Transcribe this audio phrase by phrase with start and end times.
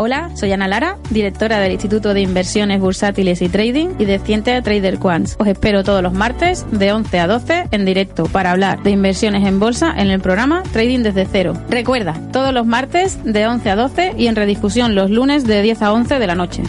[0.00, 4.62] Hola, soy Ana Lara, directora del Instituto de Inversiones Bursátiles y Trading y de Ciente
[4.62, 5.34] Trader Quants.
[5.40, 9.44] Os espero todos los martes de 11 a 12 en directo para hablar de inversiones
[9.44, 11.54] en bolsa en el programa Trading desde cero.
[11.68, 15.82] Recuerda, todos los martes de 11 a 12 y en redifusión los lunes de 10
[15.82, 16.62] a 11 de la noche.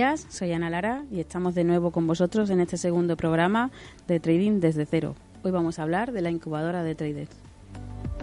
[0.00, 3.70] Días, soy Ana Lara y estamos de nuevo con vosotros en este segundo programa
[4.08, 5.14] de Trading desde cero.
[5.42, 7.28] Hoy vamos a hablar de la incubadora de traders.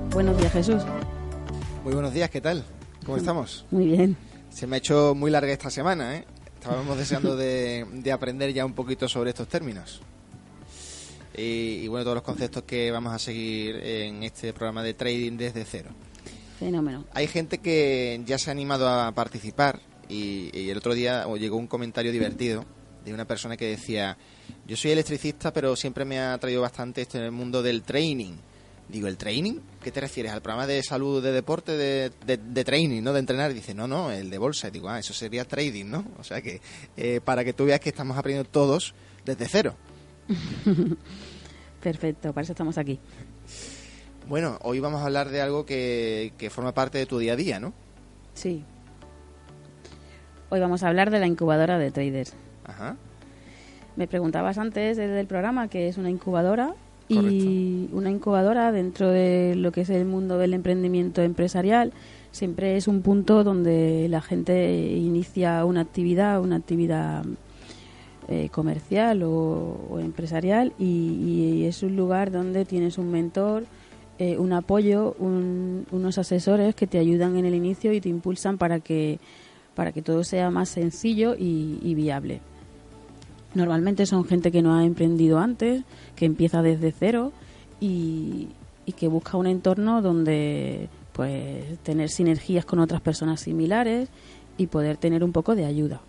[0.10, 0.82] Buenos días, Jesús.
[1.84, 2.66] Muy buenos días, ¿qué tal?
[3.06, 3.64] ¿Cómo estamos?
[3.70, 4.18] Muy bien.
[4.50, 6.26] Se me ha hecho muy larga esta semana, ¿eh?
[6.60, 10.02] Estábamos deseando de, de aprender ya un poquito sobre estos términos.
[11.38, 15.38] Y, y bueno, todos los conceptos que vamos a seguir en este programa de Trading
[15.38, 15.92] desde cero.
[16.58, 17.06] Fenómeno.
[17.14, 21.58] Hay gente que ya se ha animado a participar y, y el otro día llegó
[21.58, 22.66] un comentario divertido
[23.08, 24.18] de una persona que decía,
[24.66, 28.34] yo soy electricista, pero siempre me ha traído bastante esto en el mundo del training.
[28.90, 29.60] Digo, ¿el training?
[29.84, 30.32] ¿Qué te refieres?
[30.32, 33.12] ¿Al programa de salud, de deporte, de, de, de training, no?
[33.12, 33.54] De entrenar.
[33.54, 34.70] Dice, no, no, el de bolsa.
[34.70, 36.06] Digo, ah, eso sería trading, ¿no?
[36.18, 36.62] O sea que,
[36.96, 38.94] eh, para que tú veas que estamos aprendiendo todos
[39.26, 39.76] desde cero.
[41.82, 43.00] Perfecto, para eso estamos aquí.
[44.28, 47.36] Bueno, hoy vamos a hablar de algo que, que forma parte de tu día a
[47.38, 47.74] día, ¿no?
[48.34, 48.64] Sí.
[50.50, 52.34] Hoy vamos a hablar de la incubadora de traders.
[52.66, 52.96] Ajá.
[53.96, 56.74] Me preguntabas antes desde el programa que es una incubadora
[57.10, 61.94] y una incubadora dentro de lo que es el mundo del emprendimiento empresarial
[62.34, 67.24] siempre es un punto donde la gente inicia una actividad, una actividad
[68.28, 73.64] eh, comercial o, o empresarial y, y es un lugar donde tienes un mentor,
[74.20, 78.58] eh, un apoyo, un- unos asesores que te ayudan en el inicio y te impulsan
[78.58, 79.20] para que
[79.78, 82.42] para que todo sea más sencillo y, y viable.
[83.54, 85.84] Normalmente son gente que no ha emprendido antes,
[86.16, 87.32] que empieza desde cero
[87.80, 88.48] y,
[88.88, 94.10] y que busca un entorno donde pues tener sinergias con otras personas similares
[94.58, 96.02] y poder tener un poco de ayuda.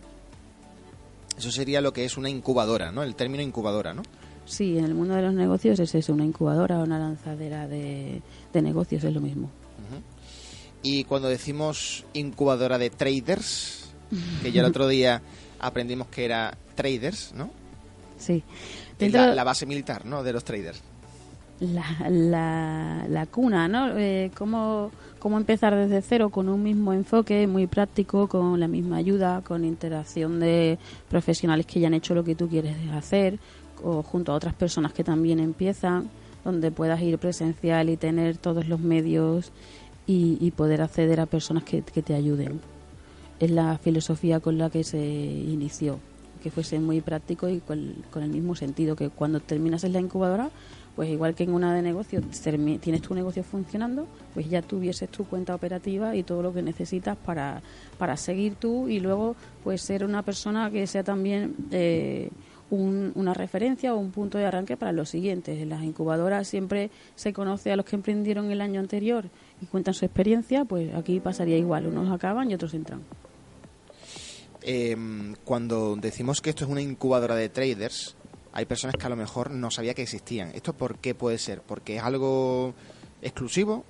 [1.37, 3.03] Eso sería lo que es una incubadora, ¿no?
[3.03, 4.01] El término incubadora, ¿no?
[4.47, 8.23] Sí, en el mundo de los negocios es eso, una incubadora o una lanzadera de,
[8.51, 9.51] de negocios, es lo mismo.
[10.91, 13.91] Y cuando decimos incubadora de traders,
[14.43, 15.21] que ya el otro día
[15.61, 17.51] aprendimos que era traders, ¿no?
[18.19, 18.43] Sí.
[18.99, 20.23] Dentro- la, la base militar, ¿no?
[20.23, 20.81] De los traders.
[21.61, 23.99] la, la, la cuna, ¿no?
[23.99, 28.97] Eh, cómo, cómo empezar desde cero con un mismo enfoque muy práctico, con la misma
[28.97, 30.79] ayuda, con interacción de
[31.11, 33.39] profesionales que ya han hecho lo que tú quieres hacer,
[33.83, 36.09] o junto a otras personas que también empiezan,
[36.45, 39.53] donde puedas ir presencial y tener todos los medios
[40.09, 42.61] y, y poder acceder a personas que, que te ayuden.
[43.39, 46.01] Es la filosofía con la que se inició,
[46.43, 50.01] que fuese muy práctico y con, con el mismo sentido, que cuando terminas en la
[50.01, 50.51] incubadora,
[50.97, 52.25] pues igual que en una de negocios
[52.81, 57.17] tienes tu negocio funcionando, pues ya tuvieses tu cuenta operativa y todo lo que necesitas
[57.17, 57.63] para,
[57.99, 62.31] para seguir tú y luego pues ser una persona que sea también eh,
[62.71, 65.59] un- una referencia o un punto de arranque para los siguientes.
[65.61, 69.25] En las incubadoras siempre se conoce a los que emprendieron el año anterior
[69.63, 73.01] y cuentan su experiencia, pues aquí pasaría igual, unos acaban y otros entran.
[74.63, 74.97] Eh,
[75.45, 78.17] cuando decimos que esto es una incubadora de traders,
[78.53, 80.51] hay personas que a lo mejor no sabía que existían.
[80.55, 81.63] ¿Esto por qué puede ser?
[81.63, 82.75] ¿Porque es algo
[83.23, 83.85] exclusivo?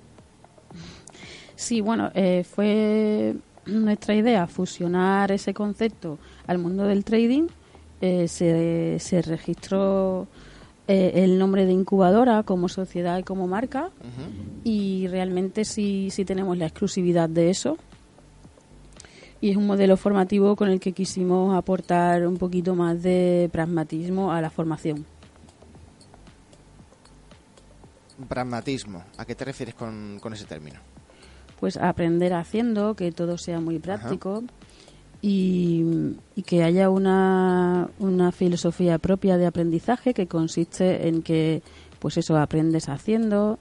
[1.55, 3.35] Sí, bueno, eh, fue
[3.65, 7.47] nuestra idea fusionar ese concepto al mundo del trading.
[8.01, 10.27] Eh, se, se registró
[10.87, 13.91] eh, el nombre de incubadora como sociedad y como marca
[14.63, 17.77] y realmente sí, sí tenemos la exclusividad de eso.
[19.41, 24.31] Y es un modelo formativo con el que quisimos aportar un poquito más de pragmatismo
[24.31, 25.05] a la formación.
[28.27, 29.03] Pragmatismo.
[29.17, 30.79] ¿A qué te refieres con, con ese término?
[31.59, 34.43] pues aprender haciendo, que todo sea muy práctico
[35.21, 35.83] y,
[36.35, 41.61] y que haya una, una filosofía propia de aprendizaje que consiste en que,
[41.99, 43.59] pues eso, aprendes haciendo,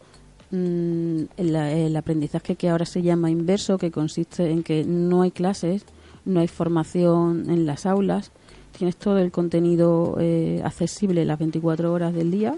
[0.50, 5.30] mm, el, el aprendizaje que ahora se llama inverso, que consiste en que no hay
[5.30, 5.84] clases,
[6.24, 8.30] no hay formación en las aulas,
[8.76, 12.56] tienes todo el contenido eh, accesible las 24 horas del día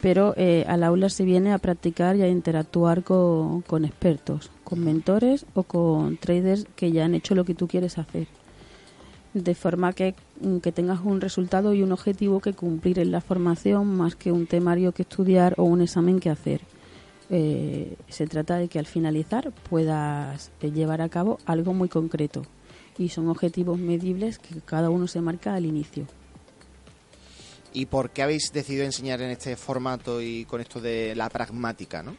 [0.00, 4.84] pero eh, al aula se viene a practicar y a interactuar con, con expertos, con
[4.84, 8.26] mentores o con traders que ya han hecho lo que tú quieres hacer
[9.34, 13.20] de forma que, mm, que, tengas un resultado y un objetivo que cumplir en la
[13.20, 16.62] formación más que un temario que estudiar o un examen que hacer.
[17.30, 22.42] Eh, se trata de que al finalizar puedas eh, llevar a cabo algo muy concreto
[22.98, 26.06] y son objetivos medibles que cada uno se marca al inicio.
[27.72, 32.02] ¿Y por qué habéis decidido enseñar en este formato y con esto de la pragmática,
[32.02, 32.16] ¿no?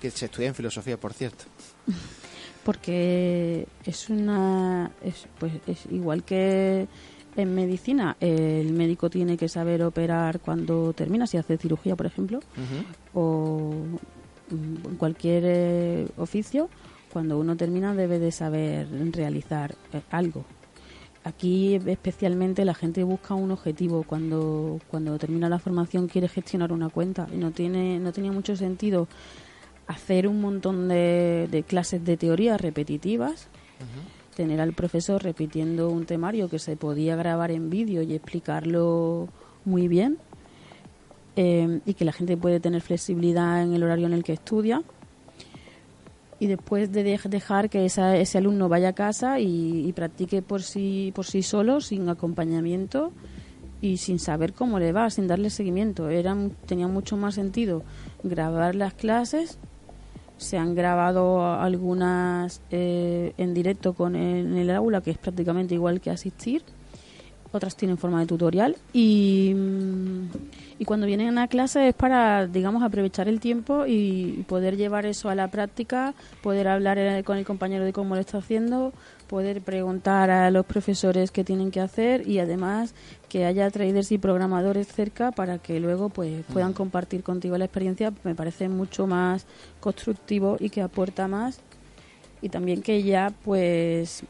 [0.00, 1.44] que se estudia en filosofía, por cierto?
[2.64, 6.86] porque es una es, pues es igual que
[7.36, 12.40] en medicina el médico tiene que saber operar cuando termina si hace cirugía por ejemplo
[13.14, 13.72] o
[14.50, 16.68] en cualquier eh, oficio
[17.12, 20.44] cuando uno termina debe de saber realizar eh, algo
[21.24, 26.88] aquí especialmente la gente busca un objetivo cuando cuando termina la formación quiere gestionar una
[26.88, 29.06] cuenta y no tiene no tenía mucho sentido
[29.86, 33.48] hacer un montón de, clases de teoría repetitivas,
[34.34, 39.28] tener al profesor repitiendo un temario que se podía grabar en vídeo y explicarlo
[39.64, 40.18] muy bien,
[41.36, 44.82] eh, y que la gente puede tener flexibilidad en el horario en el que estudia.
[46.42, 51.24] Y después de dejar que ese alumno vaya a casa y, practique por sí, por
[51.24, 53.12] sí solo, sin acompañamiento
[53.80, 56.08] y sin saber cómo le va, sin darle seguimiento.
[56.08, 56.36] Era,
[56.66, 57.84] tenía mucho más sentido
[58.24, 59.56] grabar las clases
[60.36, 66.00] se han grabado algunas eh, en directo con en el aula, que es prácticamente igual
[66.00, 66.64] que asistir.
[67.52, 68.76] Otras tienen forma de tutorial.
[68.92, 70.28] Y, mm,
[70.78, 75.28] y cuando vienen a clase es para, digamos, aprovechar el tiempo y poder llevar eso
[75.28, 78.92] a la práctica, poder hablar eh, con el compañero de cómo lo está haciendo,
[79.28, 82.94] poder preguntar a los profesores qué tienen que hacer y además
[83.28, 88.12] que haya traders y programadores cerca para que luego pues puedan compartir contigo la experiencia.
[88.24, 89.46] Me parece mucho más
[89.80, 91.60] constructivo y que aporta más.
[92.40, 94.24] Y también que ya pues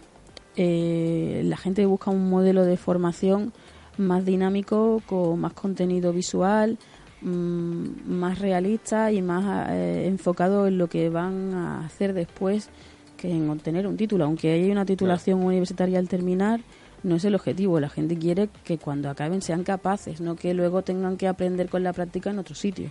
[0.57, 3.53] eh, la gente busca un modelo de formación
[3.99, 6.79] más dinámico con más contenido visual
[7.21, 12.71] mm, más realista y más eh, enfocado en lo que van a hacer después
[13.17, 14.25] que en obtener un título.
[14.25, 16.61] Aunque haya una titulación universitaria al terminar,
[17.03, 17.81] no es el objetivo.
[17.81, 21.83] La gente quiere que cuando acaben sean capaces, no que luego tengan que aprender con
[21.83, 22.91] la práctica en otro sitio.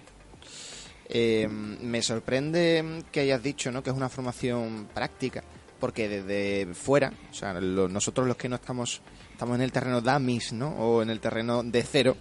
[1.13, 3.83] Eh, me sorprende que hayas dicho ¿no?
[3.83, 5.43] que es una formación práctica,
[5.77, 9.01] porque desde fuera, o sea, nosotros los que no estamos,
[9.41, 10.67] estamos en el terreno DAMIS ¿no?
[10.67, 12.15] o en el terreno de cero,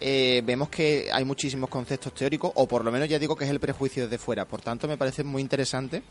[0.00, 3.50] eh, vemos que hay muchísimos conceptos teóricos, o por lo menos ya digo que es
[3.52, 4.46] el prejuicio desde fuera.
[4.46, 6.02] Por tanto, me parece muy interesante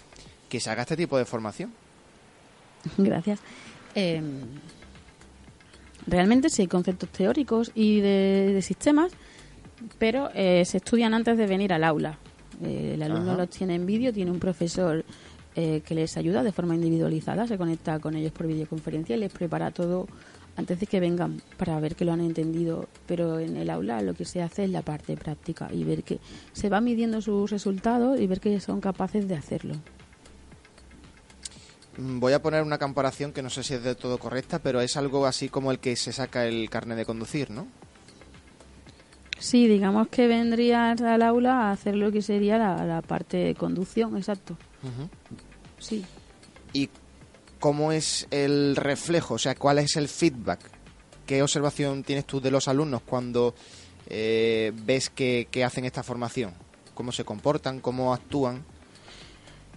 [0.47, 1.73] que se haga este tipo de formación.
[2.97, 3.41] Gracias.
[3.95, 4.21] Eh,
[6.07, 9.11] realmente sí hay conceptos teóricos y de, sistemas,
[9.99, 12.17] pero eh, se estudian antes de venir al aula.
[12.63, 15.03] Eh, el alumno los tiene en vídeo, tiene un profesor
[15.53, 19.71] que les ayuda de forma individualizada, se conecta con ellos por videoconferencia y les prepara
[19.71, 20.05] todo
[20.57, 22.87] antes de que vengan para ver que lo han entendido.
[23.05, 26.19] Pero en el aula lo que se hace es la parte práctica y ver que
[26.53, 29.75] se va midiendo sus resultados y ver que son capaces de hacerlo.
[31.97, 34.81] Mm, voy a poner una comparación que no sé si es de todo correcta, pero
[34.81, 37.67] es algo así como el que se saca el carnet de conducir, ¿no?
[39.37, 44.15] Sí, digamos que vendrías al aula a hacer lo que sería la, parte de conducción,
[44.15, 44.57] exacto.
[45.77, 46.05] Sí.
[46.73, 46.89] ¿Y
[47.59, 49.35] cómo es el reflejo?
[49.35, 50.59] O sea, ¿cuál es el feedback?
[51.25, 53.55] ¿Qué observación tienes tú de los alumnos cuando
[54.07, 56.53] eh, ves que hacen esta formación?
[56.93, 57.79] ¿Cómo se comportan?
[57.79, 58.63] ¿Cómo actúan?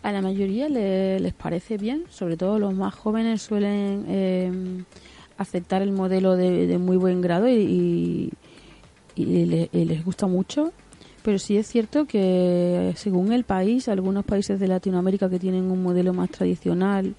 [0.02, 4.84] A la mayoría les parece bien, sobre todo los más jóvenes suelen eh,
[5.36, 8.32] aceptar el modelo de, muy buen grado y,
[9.16, 10.72] les gusta mucho.
[11.22, 15.82] Pero sí es cierto que según el país, algunos países de Latinoamérica que tienen un
[15.82, 17.14] modelo más tradicional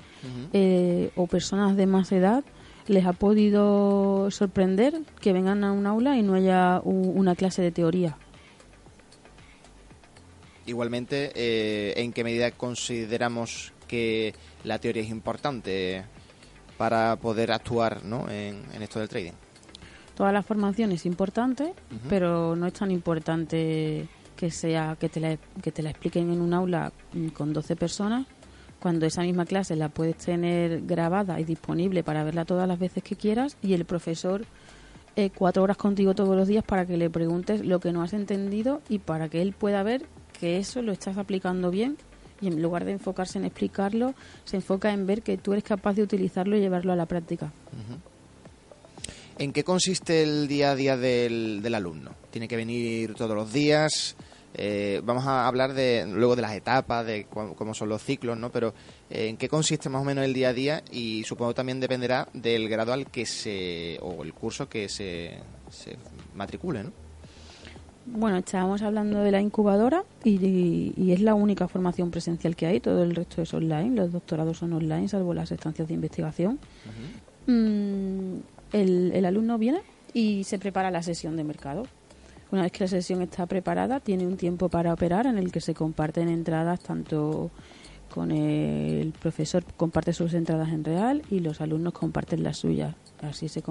[0.54, 2.44] eh, o personas de más edad,
[2.88, 7.72] les ha podido sorprender que vengan a un aula y no haya una clase de
[7.72, 8.18] teoría.
[10.66, 16.04] Igualmente, eh, ¿en qué medida consideramos que la teoría es importante
[16.78, 18.30] para poder actuar ¿no?
[18.30, 19.34] en, esto del trading?
[20.20, 21.74] Toda la formación es importante,
[22.10, 26.42] pero no es tan importante que sea que te, la, que te la expliquen en
[26.42, 26.92] un aula
[27.34, 28.28] con 12 personas
[28.82, 33.02] cuando esa misma clase la puedes tener grabada y disponible para verla todas las veces
[33.02, 34.44] que quieras y el profesor
[35.16, 38.12] eh, cuatro horas contigo todos los días para que le preguntes lo que no has
[38.12, 40.06] entendido y para que él pueda ver
[40.38, 41.96] que eso lo estás aplicando bien
[42.42, 45.94] y en lugar de enfocarse en explicarlo, se enfoca en ver que tú eres capaz
[45.94, 47.54] de utilizarlo y llevarlo a la práctica.
[49.40, 52.12] ¿En qué consiste el día a día del, alumno?
[52.30, 54.18] tiene que venir todos los días.
[54.54, 58.52] Eh, vamos a hablar de luego de las etapas, de cómo son los ciclos, ¿no?
[58.52, 58.74] Pero
[59.10, 62.28] eh, en qué consiste más o menos el día a día y supongo también dependerá
[62.34, 65.38] del grado al que se o el curso que se,
[65.70, 65.96] se
[66.36, 66.92] matricule, ¿no?
[68.08, 73.04] Bueno, estábamos hablando de la incubadora y, es la única formación presencial que hay, todo
[73.04, 76.60] el resto es online, los doctorados son online, salvo las estancias de investigación.
[77.48, 78.40] Mm,
[78.74, 79.82] el, el alumno viene
[80.14, 81.84] y se prepara la sesión de mercado.
[82.52, 85.62] Una vez que la sesión está preparada, tiene un tiempo para operar en el que
[85.62, 87.52] se comparten entradas tanto
[88.10, 92.96] con el profesor comparte sus entradas en real y los alumnos comparten las suyas.
[93.22, 93.62] Así se,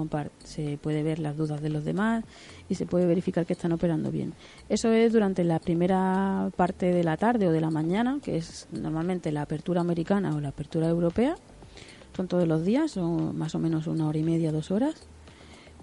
[0.43, 2.23] se puede ver las dudas de los demás
[2.69, 4.33] y se puede verificar que están operando bien.
[4.69, 8.67] Eso es durante la primera parte de la tarde o de la mañana, que es
[8.71, 11.35] normalmente la apertura americana o la apertura europea.
[12.15, 14.95] Son todos los días, son más o menos una hora y media, dos horas.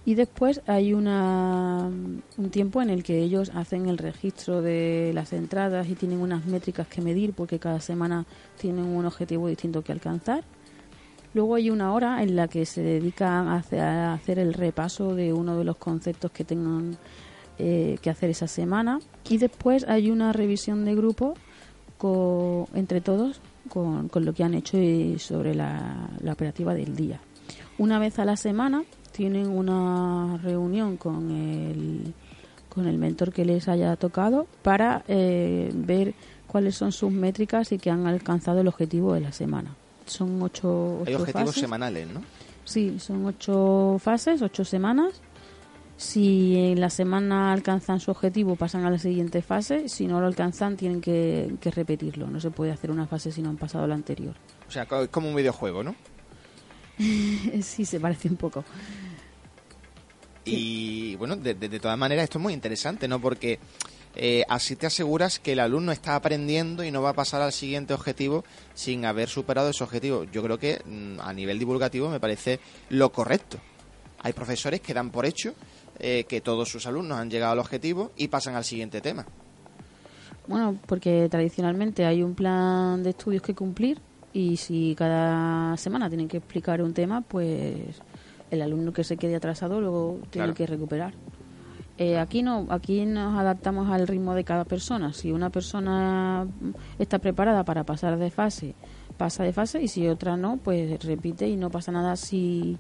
[0.05, 1.91] Y después hay una,
[2.37, 6.47] un tiempo en el que ellos hacen el registro de las entradas y tienen unas
[6.47, 8.25] métricas que medir porque cada semana
[8.57, 10.45] tienen un objetivo distinto que alcanzar.
[11.35, 13.57] Luego hay una hora en la que se dedican a
[14.15, 16.97] hacer, el repaso de uno de los conceptos que tengan
[17.59, 19.01] eh, que hacer esa semana.
[19.29, 21.35] Y después hay una revisión de grupo
[22.75, 27.21] entre todos con, lo que han hecho y sobre la, operativa del día.
[27.79, 32.15] Una vez a la semana tienen una reunión con el,
[32.69, 36.15] con el mentor que les haya tocado para eh, ver
[36.47, 39.75] cuáles son sus métricas y que han alcanzado el objetivo de la semana
[40.07, 42.23] son ocho, Hay objetivos semanales, ¿no?
[42.65, 45.21] Sí, son ocho fases, ocho semanas.
[45.97, 49.89] Si en la semana alcanzan su objetivo, pasan a la siguiente fase.
[49.89, 52.27] Si no lo alcanzan, tienen que, repetirlo.
[52.27, 54.35] No se puede hacer una fase si no han pasado la anterior.
[54.69, 55.95] O sea, es como un videojuego, ¿no?
[57.63, 58.65] sí, se parece un poco.
[60.45, 63.21] Y bueno, de, de, todas maneras, esto es muy interesante, ¿no?
[63.21, 63.59] Porque
[64.19, 67.53] eh, así te aseguras que el alumno está aprendiendo y no va a pasar al
[67.53, 70.25] siguiente objetivo sin haber superado ese objetivo.
[70.25, 73.59] Yo creo que mm, a nivel divulgativo me parece lo correcto.
[74.23, 75.55] Hay profesores que dan por hecho
[75.99, 79.27] eh, que todos sus alumnos han llegado al objetivo y pasan al siguiente tema.
[80.47, 84.01] Bueno, porque tradicionalmente hay un plan de estudios que cumplir
[84.33, 87.77] y si cada semana tienen que explicar un tema, pues
[88.51, 91.15] el alumno que se quede atrasado luego tiene que recuperar.
[91.99, 95.15] Eh, aquí no, aquí nos adaptamos al ritmo de cada persona.
[95.15, 96.47] Si una persona
[96.99, 98.75] está preparada para pasar de fase,
[99.17, 102.77] pasa de fase y si otra no, pues repite y no pasa nada si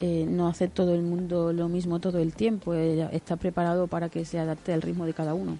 [0.00, 2.74] eh, no hace todo el mundo lo mismo todo el tiempo.
[2.74, 5.58] está preparado para que se adapte al ritmo de cada uno.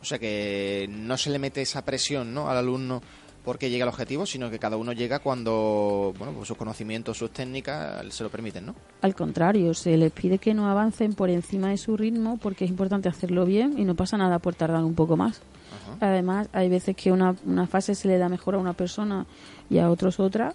[0.00, 2.48] O sea que no se le mete esa presión, ¿no?
[2.48, 3.02] Al alumno
[3.44, 7.30] porque llega al objetivo, sino que cada uno llega cuando bueno, pues sus conocimientos, sus
[7.30, 8.74] técnicas se lo permiten, ¿no?
[9.02, 12.70] Al contrario, se les pide que no avancen por encima de su ritmo porque es
[12.70, 15.40] importante hacerlo bien y no pasa nada por tardar un poco más.
[16.00, 19.26] Además, hay veces que una, una fase se le da mejor a una persona
[19.68, 20.54] y a otros otra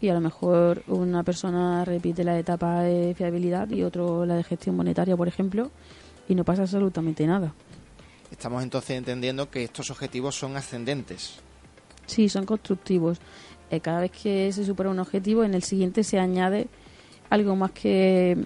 [0.00, 4.44] y a lo mejor una persona repite la etapa de fiabilidad y otro la de
[4.44, 5.70] gestión monetaria, por ejemplo,
[6.28, 7.52] y no pasa absolutamente nada.
[8.30, 11.40] Estamos entonces entendiendo que estos objetivos son ascendentes.
[12.06, 13.18] Sí, son constructivos.
[13.70, 16.68] Eh, cada vez que se supera un objetivo, en el siguiente se añade
[17.30, 18.36] algo más que,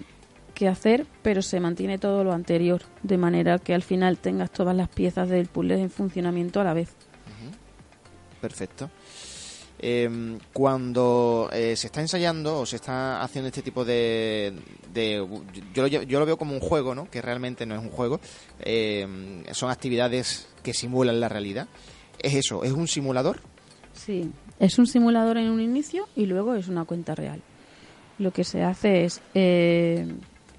[0.54, 4.74] que hacer, pero se mantiene todo lo anterior, de manera que al final tengas todas
[4.74, 6.94] las piezas del puzzle en funcionamiento a la vez.
[8.40, 8.90] Perfecto.
[9.84, 14.52] Em, cuando eh, se está ensayando o se está haciendo este tipo de...
[14.94, 15.26] de
[15.74, 17.10] yo, lo, yo, lo, veo como un juego, ¿no?
[17.10, 18.20] Que realmente no es un juego.
[18.60, 21.66] Em, son actividades que simulan la realidad.
[22.20, 22.62] ¿Es eso?
[22.62, 23.40] ¿Es un simulador?
[23.92, 27.42] Sí, es un simulador en un inicio y luego es una cuenta real.
[28.20, 30.06] Lo que se hace es, eh,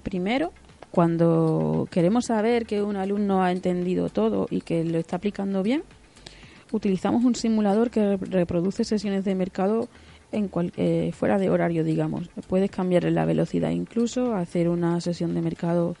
[0.02, 0.52] primero,
[0.90, 5.82] cuando queremos saber que un alumno ha entendido todo y que lo está aplicando bien,
[6.74, 9.88] utilizamos un simulador que reproduce sesiones de mercado
[10.32, 12.28] en eh, fuera de horario, digamos.
[12.48, 15.96] Puedes cambiar la velocidad incluso, hacer una sesión de mercado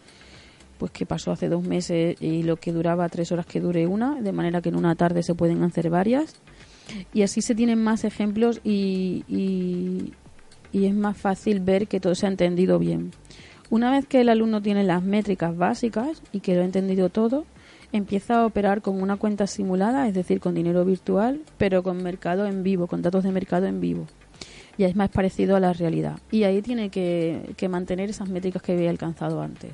[0.78, 4.20] pues que pasó hace dos meses y lo que duraba tres horas que dure una,
[4.20, 6.34] de manera que en una tarde se pueden hacer varias
[7.12, 10.12] y así se tienen más ejemplos y,
[10.72, 13.12] es más fácil ver que todo se ha entendido bien.
[13.70, 17.46] Una vez que el alumno tiene las métricas básicas y que lo ha entendido todo,
[17.96, 22.44] empieza a operar con una cuenta simulada, es decir, con dinero virtual, pero con mercado
[22.44, 24.06] en vivo, con datos de mercado en vivo.
[24.76, 26.18] Ya es más parecido a la realidad.
[26.32, 29.70] Y ahí tiene que, que mantener esas métricas que había alcanzado antes.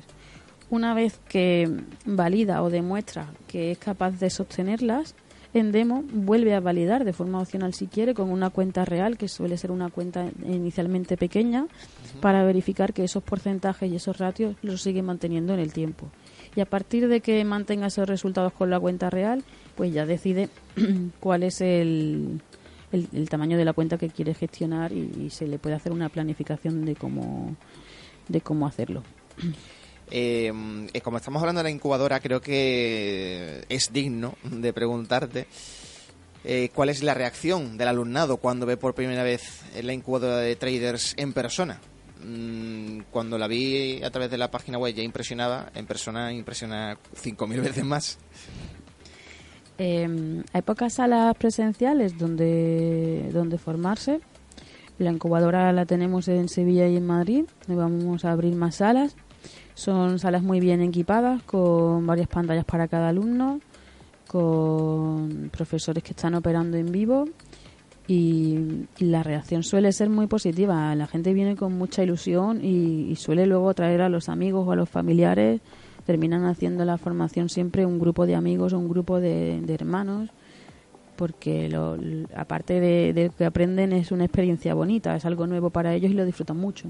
[0.69, 1.67] Una vez que
[2.05, 5.15] valida o demuestra que es capaz de sostenerlas,
[5.55, 9.27] en demo vuelve a validar de forma opcional si quiere con una cuenta real, que
[9.27, 11.65] suele ser una cuenta inicialmente pequeña,
[12.21, 16.07] para verificar que esos porcentajes y esos ratios los sigue manteniendo en el tiempo.
[16.55, 19.43] Y a partir de que mantenga esos resultados con la cuenta real,
[19.75, 20.49] pues ya decide
[21.19, 22.41] cuál es el,
[22.91, 26.85] el, tamaño de la cuenta que quiere gestionar y, se le puede hacer una planificación
[26.85, 27.55] de cómo,
[28.27, 29.03] de cómo hacerlo.
[30.13, 30.51] Eh,
[30.91, 35.47] eh, como estamos hablando de la incubadora, creo que es digno de preguntarte
[36.43, 40.57] eh, cuál es la reacción del alumnado cuando ve por primera vez la incubadora de
[40.57, 41.79] traders en persona.
[42.23, 46.97] Mm, cuando la vi a través de la página web ya impresionaba, en persona impresiona
[47.15, 48.17] 5.000 veces más.
[49.77, 54.21] Eh, hay pocas salas presenciales donde, donde formarse.
[54.99, 57.45] La incubadora la tenemos en Sevilla y en Madrid.
[57.67, 59.15] Vamos a abrir más salas.
[59.73, 63.59] Son salas muy bien equipadas, con varias pantallas para cada alumno,
[64.27, 67.25] con profesores que están operando en vivo
[68.11, 70.93] y, la reacción suele ser muy positiva.
[70.95, 74.75] La gente viene con mucha ilusión y, suele luego traer a los amigos o a
[74.75, 75.61] los familiares
[76.05, 80.29] terminan haciendo la formación siempre un grupo de amigos o un grupo de, hermanos
[81.15, 81.95] porque lo,
[82.35, 86.25] aparte de, que aprenden es una experiencia bonita, es algo nuevo para ellos y lo
[86.25, 86.89] disfrutan mucho.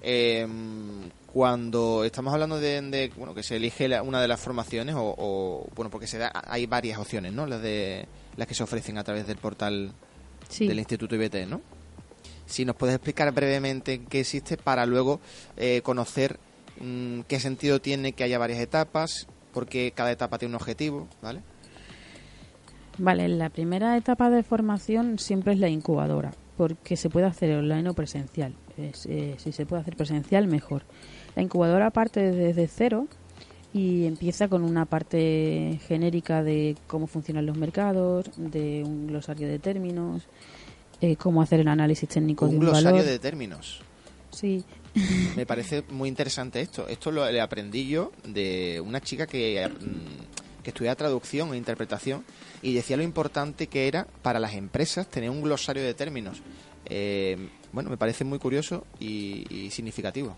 [0.00, 5.90] Em, cuando estamos hablando de, bueno que se elige una de las formaciones o, bueno
[5.90, 9.26] porque se da hay varias opciones no las de las que se ofrecen a través
[9.26, 9.92] del portal
[10.58, 11.60] del Instituto IBT no
[12.46, 15.20] si nos puedes explicar brevemente qué existe para luego
[15.56, 16.38] eh, conocer
[16.80, 21.40] Mm, qué sentido tiene que haya varias etapas, porque cada etapa tiene un objetivo, ¿vale?
[22.98, 27.88] Vale, la primera etapa de formación siempre es la incubadora, porque se puede hacer online
[27.88, 28.54] o presencial.
[28.78, 30.82] Eh, si se puede hacer presencial, mejor.
[31.34, 33.06] La incubadora parte desde cero
[33.76, 39.58] y empieza con una parte genérica de cómo funcionan los mercados, de un glosario de
[39.58, 40.22] términos,
[41.02, 43.80] eh, cómo hacer el análisis técnico de un glosario de términos.
[44.30, 44.64] Sí,
[45.36, 46.88] me parece muy interesante esto.
[46.88, 52.24] Esto lo le aprendí yo de una chica que, mm, que estudiaba traducción e interpretación
[52.62, 56.40] y decía lo importante que era para las empresas tener un glosario de términos.
[56.86, 57.36] Eh,
[57.72, 60.36] bueno, me parece muy curioso y, significativo.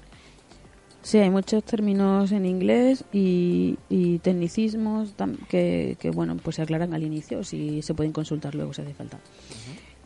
[1.03, 3.77] Sí, hay muchos términos en inglés y,
[4.23, 5.15] tecnicismos
[5.49, 9.19] que, bueno, pues se aclaran al inicio, si se pueden consultar luego si hace falta.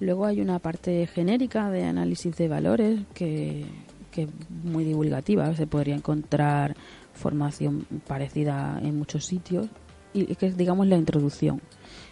[0.01, 3.65] Luego hay una parte genérica de análisis de valores que,
[4.11, 4.29] que es
[4.65, 6.77] muy divulgativa, se podría encontrar
[7.15, 9.69] formación parecida en muchos sitios
[10.15, 11.61] y que es digamos la introducción.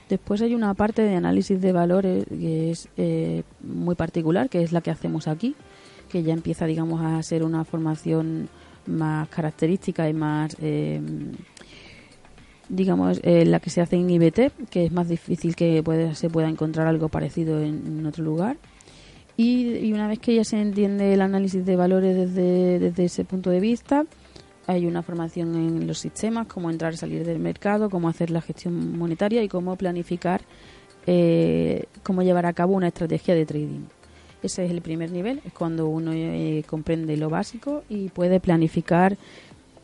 [0.09, 4.73] Después hay una parte de análisis de valores que es eh, muy particular, que es
[4.73, 5.55] la que hacemos aquí,
[6.09, 8.49] que ya empieza digamos a ser una formación
[8.91, 11.01] más característica y más eh,
[12.69, 15.83] digamos eh, la que se hace en IBT, que es más difícil que
[16.15, 18.57] se pueda encontrar algo parecido en otro lugar
[19.43, 23.49] y, una vez que ya se entiende el análisis de valores desde, desde ese punto
[23.49, 24.05] de vista,
[24.67, 28.43] hay una formación en los sistemas, cómo entrar y salir del mercado, cómo hacer la
[28.43, 30.43] gestión monetaria y cómo planificar,
[31.07, 33.87] eh, cómo llevar a cabo una estrategia de trading.
[34.43, 39.19] Ese es el primer nivel, es cuando uno eh, comprende lo básico y puede planificar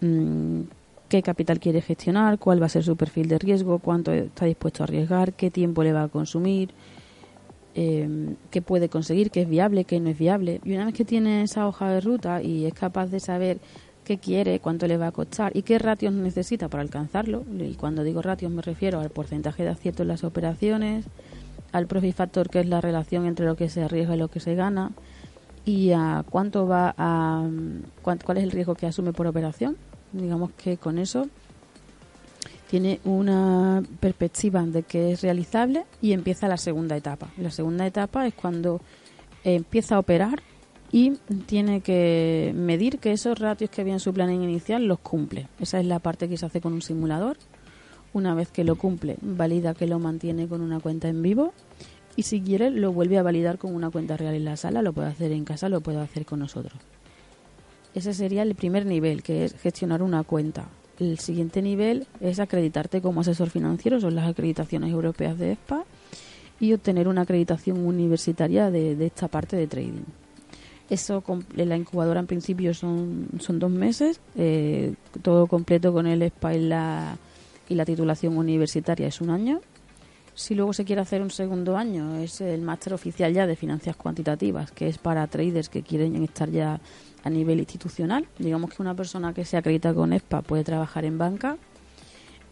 [0.01, 0.63] mm,
[1.09, 4.83] qué capital quiere gestionar, cuál va a ser su perfil de riesgo, cuánto está dispuesto
[4.83, 6.71] a arriesgar, qué tiempo le va a consumir,
[7.75, 10.61] eh, qué puede conseguir, qué es viable, qué no es viable.
[10.65, 13.59] Y una vez que tiene esa hoja de ruta y es capaz de saber
[14.05, 18.05] qué quiere, cuánto le va a costar y qué ratios necesita para alcanzarlo, y cuando
[18.05, 21.05] digo ratios me refiero al porcentaje de acierto en las operaciones,
[21.77, 24.41] al profit factor que es la relación entre lo que se arriesga y lo que
[24.41, 24.93] se gana,
[25.65, 27.47] y a cuánto va a
[28.03, 29.77] cuál es el riesgo que asume por operación.
[30.13, 31.29] Digamos que con eso
[32.71, 37.29] tiene una perspectiva de que es realizable y empieza la segunda etapa.
[37.37, 38.81] La segunda etapa es cuando
[39.45, 40.43] empieza a operar
[40.93, 45.49] y tiene que medir que esos ratios que había en su plan inicial los cumple.
[45.59, 47.37] Esa es la parte que se hace con un simulador.
[48.17, 51.53] Una vez que lo cumple, valida que lo mantiene con una cuenta en vivo
[52.17, 54.95] y si quiere lo vuelve a validar con una cuenta real en la sala, lo
[54.95, 56.81] puede hacer en casa, lo puede hacer con nosotros.
[57.95, 60.67] Ese sería el primer nivel, que es gestionar una cuenta.
[60.99, 65.85] El siguiente nivel es acreditarte como asesor financiero, son las acreditaciones europeas de ESPA,
[66.59, 70.05] y obtener una acreditación universitaria de, esta parte de trading.
[70.89, 71.23] Eso,
[71.55, 76.61] la incubadora en principio son, son dos meses, eh, todo completo con el ESPA y
[76.63, 77.19] la,
[77.69, 79.61] y la titulación universitaria es un año.
[80.35, 83.97] Si luego se quiere hacer un segundo año, es el máster oficial ya de finanzas
[83.97, 86.79] cuantitativas, que es para traders que quieren estar ya
[87.25, 88.27] a nivel institucional.
[88.39, 91.57] Digamos que una persona que se acredita con ESPA puede trabajar en banca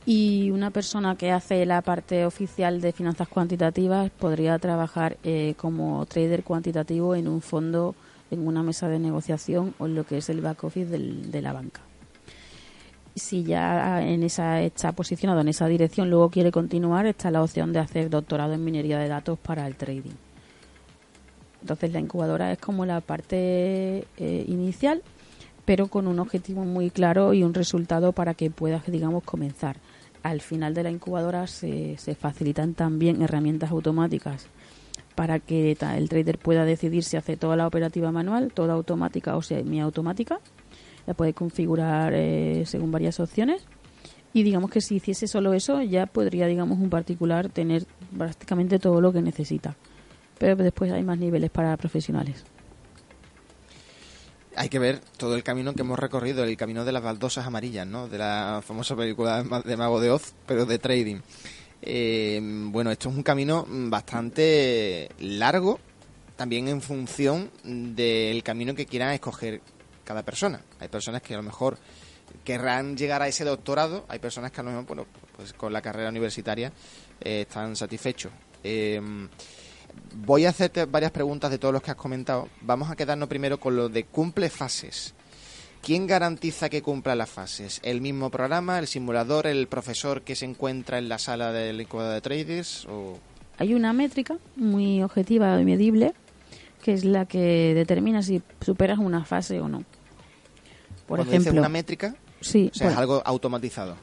[0.07, 6.05] y una persona que hace la parte oficial de finanzas cuantitativas podría trabajar eh, como
[6.07, 7.95] trader cuantitativo en un fondo,
[8.31, 11.53] en una mesa de negociación o en lo que es el back office de la
[11.53, 11.81] banca.
[13.15, 17.73] Si ya en esa está posicionado en esa dirección, luego quiere continuar, está la opción
[17.73, 20.15] de hacer doctorado en minería de datos para el trading.
[21.61, 25.03] Entonces la incubadora es como la parte eh, inicial,
[25.65, 29.77] pero con un objetivo muy claro y un resultado para que puedas, digamos, comenzar.
[30.23, 34.49] Al final de la incubadora se, se facilitan también herramientas automáticas
[35.15, 39.43] para que el trader pueda decidir si hace toda la operativa manual, toda automática o
[39.43, 40.41] semiautomática
[41.07, 43.63] la puede configurar eh, según varias opciones
[44.33, 47.87] y digamos que si hiciese solo eso ya podría digamos un particular tener
[48.17, 49.77] prácticamente todo lo que necesita
[50.39, 52.45] pero después hay más niveles para profesionales
[54.57, 57.87] hay que ver todo el camino que hemos recorrido, el camino de las baldosas amarillas,
[57.87, 58.09] ¿no?
[58.09, 61.21] De la famosa película de Mago de Oz, pero de trading.
[61.83, 65.81] Eh, bueno, esto es un camino bastante largo,
[66.37, 69.61] también en función del camino que quieran escoger
[70.05, 70.61] cada persona.
[70.81, 71.79] Hay personas que a lo mejor
[72.45, 75.83] querrán llegar a ese doctorado, hay personas que a lo mejor, bueno, pues con la
[75.83, 76.73] carrera universitaria
[77.21, 78.33] eh, están satisfechos.
[78.63, 79.29] Em,
[80.15, 82.49] voy a hacerte varias preguntas de todos los que has comentado.
[82.63, 85.15] Vamos a quedarnos primero con lo de cumple fases.
[85.83, 87.81] ¿Quién garantiza que cumpla las fases?
[87.83, 92.15] ¿El mismo programa, el simulador, el profesor que se encuentra en la sala del incubador
[92.15, 92.87] de traders?
[92.87, 93.19] O...
[93.59, 96.15] Hay una métrica muy objetiva y medible
[96.83, 99.85] que es la que determina si superas una fase o no.
[101.07, 103.97] Por ejemplo, una métrica, sí, o sea, es algo automatizado.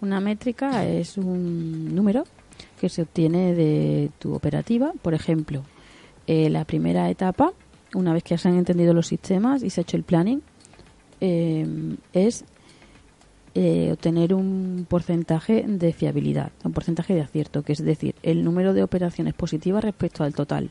[0.00, 2.24] Una métrica es un número
[2.80, 4.92] que se obtiene de tu operativa.
[5.02, 5.62] Por ejemplo,
[6.26, 7.52] eh, la primera etapa,
[7.94, 10.42] una vez que se han entendido los sistemas y se ha hecho el planning,
[11.20, 11.66] eh,
[12.12, 12.44] es
[13.54, 18.74] eh, obtener un porcentaje de fiabilidad, un porcentaje de acierto, que es decir, el número
[18.74, 20.70] de operaciones positivas respecto al total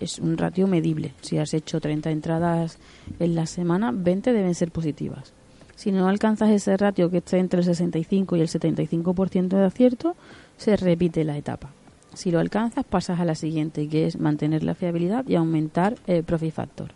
[0.00, 1.12] es un ratio medible.
[1.20, 2.78] Si has hecho 30 entradas
[3.18, 5.32] en la semana, 20 deben ser positivas.
[5.76, 10.16] Si no alcanzas ese ratio que está entre el 65 y el 75% de acierto,
[10.56, 11.70] se repite la etapa.
[12.14, 16.22] Si lo alcanzas, pasas a la siguiente, que es mantener la fiabilidad y aumentar el
[16.22, 16.92] profit factor.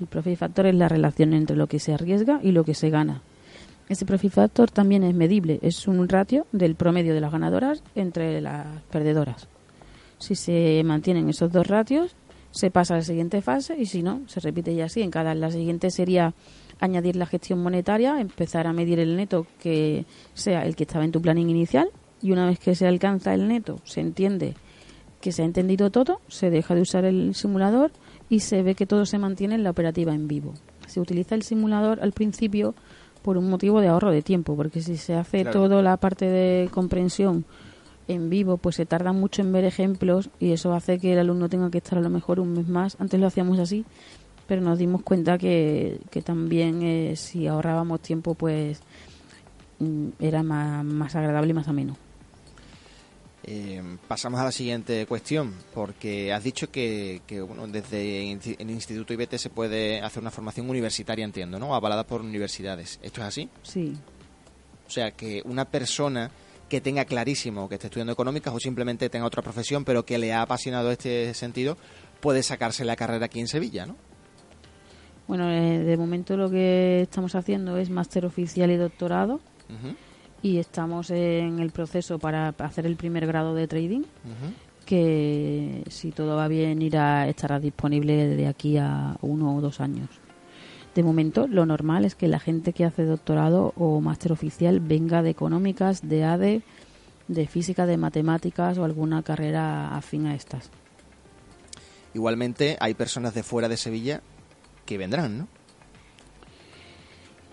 [0.00, 2.90] El profit factor es la relación entre lo que se arriesga y lo que se
[2.90, 3.22] gana.
[3.88, 8.40] Ese profit factor también es medible, es un ratio del promedio de las ganadoras entre
[8.40, 9.46] las perdedoras.
[10.18, 12.16] Si se mantienen esos dos ratios,
[12.56, 15.02] se pasa a la siguiente fase y si no, se repite ya así.
[15.02, 16.32] En cada la siguiente sería
[16.80, 21.12] añadir la gestión monetaria, empezar a medir el neto que sea el que estaba en
[21.12, 21.90] tu planning inicial
[22.22, 24.54] y una vez que se alcanza el neto, se entiende
[25.20, 27.90] que se ha entendido todo, se deja de usar el simulador
[28.30, 30.54] y se ve que todo se mantiene en la operativa en vivo.
[30.86, 32.74] Se utiliza el simulador al principio
[33.22, 36.70] por un motivo de ahorro de tiempo, porque si se hace toda la parte de
[36.70, 37.44] comprensión
[38.08, 41.48] en vivo, pues se tarda mucho en ver ejemplos y eso hace que el alumno
[41.48, 42.96] tenga que estar a lo mejor un mes más.
[43.00, 43.84] Antes lo hacíamos así,
[44.46, 48.80] pero nos dimos cuenta que, que también eh, si ahorrábamos tiempo, pues
[49.80, 51.96] mm, era más, más agradable y más ameno.
[53.48, 59.14] Eh, pasamos a la siguiente cuestión, porque has dicho que, que bueno, desde el Instituto
[59.14, 61.72] IBT se puede hacer una formación universitaria, entiendo, ¿no?
[61.72, 62.98] Avalada por universidades.
[63.02, 63.48] ¿Esto es así?
[63.62, 63.96] Sí.
[64.86, 66.30] O sea, que una persona
[66.68, 70.32] que tenga clarísimo que esté estudiando económicas o simplemente tenga otra profesión, pero que le
[70.32, 71.76] ha apasionado este sentido,
[72.20, 73.96] puede sacarse la carrera aquí en Sevilla, ¿no?
[75.28, 79.40] Bueno, eh, de momento lo que estamos haciendo es máster oficial y doctorado.
[80.42, 84.02] Y estamos en el proceso para hacer el primer grado de trading,
[84.84, 90.08] que si todo va bien irá estará disponible de aquí a uno o dos años.
[90.96, 95.22] De momento, lo normal es que la gente que hace doctorado o máster oficial venga
[95.22, 96.62] de económicas, de ADE,
[97.28, 100.70] de física, de matemáticas o alguna carrera afín a estas.
[102.14, 104.22] Igualmente, hay personas de fuera de Sevilla
[104.86, 105.48] que vendrán, ¿no?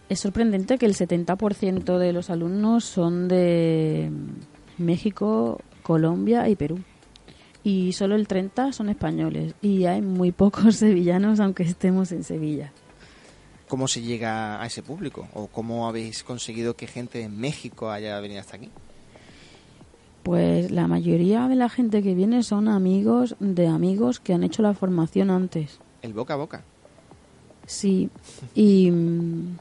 [0.07, 4.09] Es sorprendente que el 70% de los alumnos son de
[4.77, 6.79] México, Colombia y Perú.
[7.61, 9.53] Y solo el 30% son españoles.
[9.61, 12.71] Y hay muy pocos sevillanos, aunque estemos en Sevilla
[13.73, 18.19] cómo se llega a ese público o cómo habéis conseguido que gente de México haya
[18.19, 18.69] venido hasta aquí.
[20.21, 24.61] Pues la mayoría de la gente que viene son amigos de amigos que han hecho
[24.61, 25.79] la formación antes.
[26.03, 26.63] El boca a boca.
[27.65, 28.11] Sí,
[28.53, 29.57] y mm,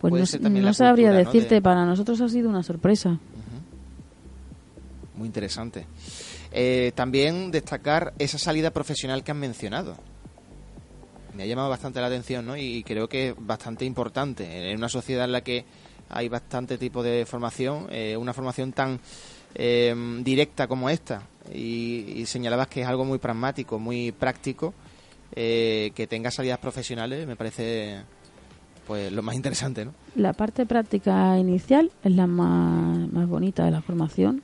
[0.00, 3.16] pues no, sabría decirte, para nosotros ha sido una sorpresa.
[5.14, 5.86] Muy interesante.
[6.50, 10.09] Eh, también destacar esa salida profesional que han mencionado
[11.42, 12.56] ha llamado bastante la atención, ¿no?
[12.56, 15.64] Y creo que es bastante importante en una sociedad en la que
[16.08, 19.00] hay bastante tipo de formación, eh, una formación tan
[19.54, 21.22] eh, directa como esta.
[21.54, 24.74] Y, señalabas que es algo muy pragmático, muy práctico,
[25.34, 28.02] eh, que tenga salidas profesionales, me parece
[28.86, 29.94] pues lo más interesante, ¿no?
[30.16, 34.42] La parte práctica inicial es la más, más bonita de la formación.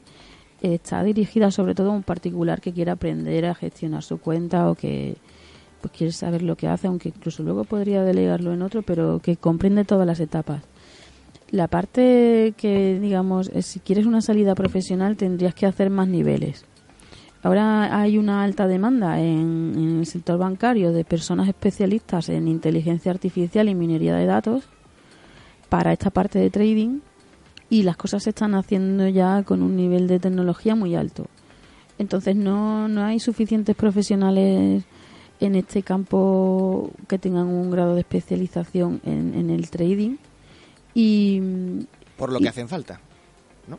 [0.62, 4.76] Está dirigida sobre todo a un particular que quiera aprender a gestionar su cuenta o
[4.76, 5.16] que
[5.86, 9.36] pues quiere saber lo que hace, aunque incluso luego podría delegarlo en otro, pero que
[9.36, 10.62] comprende todas las etapas.
[11.50, 16.64] La parte que, digamos, si quieres una salida profesional tendrías que hacer más niveles.
[17.42, 23.12] Ahora hay una alta demanda en, en, el sector bancario de personas especialistas en inteligencia
[23.12, 24.64] artificial y minería de datos
[25.68, 27.00] para esta parte de trading
[27.70, 31.26] y las cosas se están haciendo ya con un nivel de tecnología muy alto.
[31.98, 34.84] Entonces no, no hay suficientes profesionales
[35.40, 40.16] en este campo que tengan un grado de especialización en, en el trading
[40.94, 41.40] y
[42.16, 43.00] por lo que hacen falta
[43.68, 43.78] ¿no?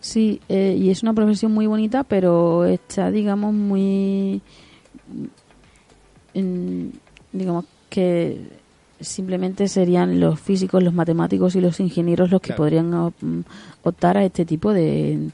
[0.00, 4.42] sí eh, y es una profesión muy bonita pero está digamos muy
[6.34, 6.92] en,
[7.32, 8.40] digamos que
[9.00, 12.62] simplemente serían los físicos los matemáticos y los ingenieros los que Claro.
[12.62, 13.44] podrían mm,
[13.84, 15.30] optar a este tipo de,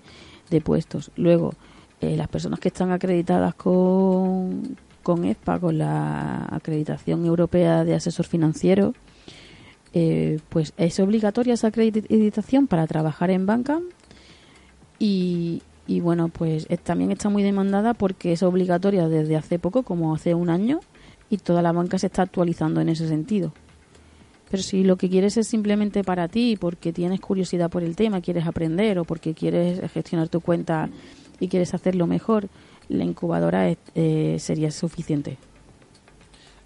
[0.50, 1.54] de puestos luego
[2.00, 8.26] eh, las personas que están acreditadas con, con ESPA, con la acreditación europea de asesor
[8.26, 8.92] financiero,
[9.92, 13.78] eh, pues es obligatoria esa acreditación para trabajar en banca
[14.98, 19.82] y, y bueno, pues es- también está muy demandada porque es obligatoria desde hace poco,
[19.82, 20.80] como hace un año,
[21.30, 23.52] y toda la banca se está actualizando en ese sentido.
[24.50, 28.20] Pero si lo que quieres es simplemente para ti, porque tienes curiosidad por el tema,
[28.20, 30.88] quieres aprender o porque quieres gestionar tu cuenta
[31.40, 32.48] y quieres hacerlo mejor,
[32.88, 35.36] la incubadora es- eh, sería suficiente.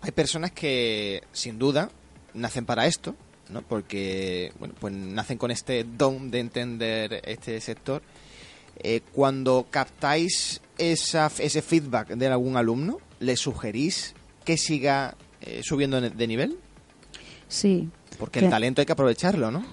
[0.01, 1.91] Hay personas que, sin duda,
[2.35, 3.15] nacen para esto,
[3.51, 3.63] ¿no?
[3.63, 8.03] Porque, bueno, pues nacen con este don de entender este sector.
[8.81, 16.01] Eh, cuando captáis esa, ese feedback de algún alumno, ¿le sugerís que siga eh, subiendo
[16.01, 16.59] de nivel?
[17.49, 17.89] Sí.
[18.19, 19.65] Porque el talento hay que aprovecharlo, ¿no?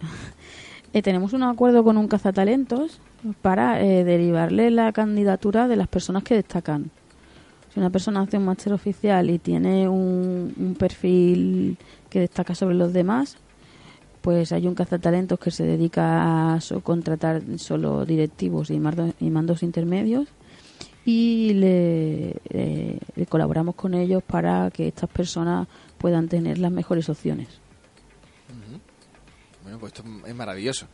[0.94, 3.00] Eh, tenemos un acuerdo con un cazatalentos
[3.40, 6.90] para eh, derivarle la candidatura de las personas que destacan.
[7.72, 11.78] Si una persona hace un máster oficial y tiene un, perfil
[12.10, 13.36] que destaca sobre los demás,
[14.20, 20.28] pues hay un cazatalentos que se dedica a contratar solo directivos y, mandos intermedios
[21.04, 22.36] y le,
[23.16, 25.66] le colaboramos con ellos para que estas personas
[25.98, 27.48] puedan tener las mejores opciones.
[29.62, 30.86] Bueno, pues esto es maravilloso.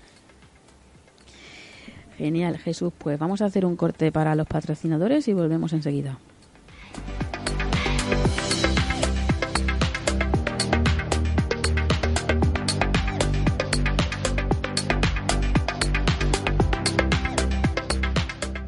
[2.19, 2.93] Genial, Jesús.
[2.99, 6.19] Pues vamos a hacer un corte para los patrocinadores y volvemos enseguida.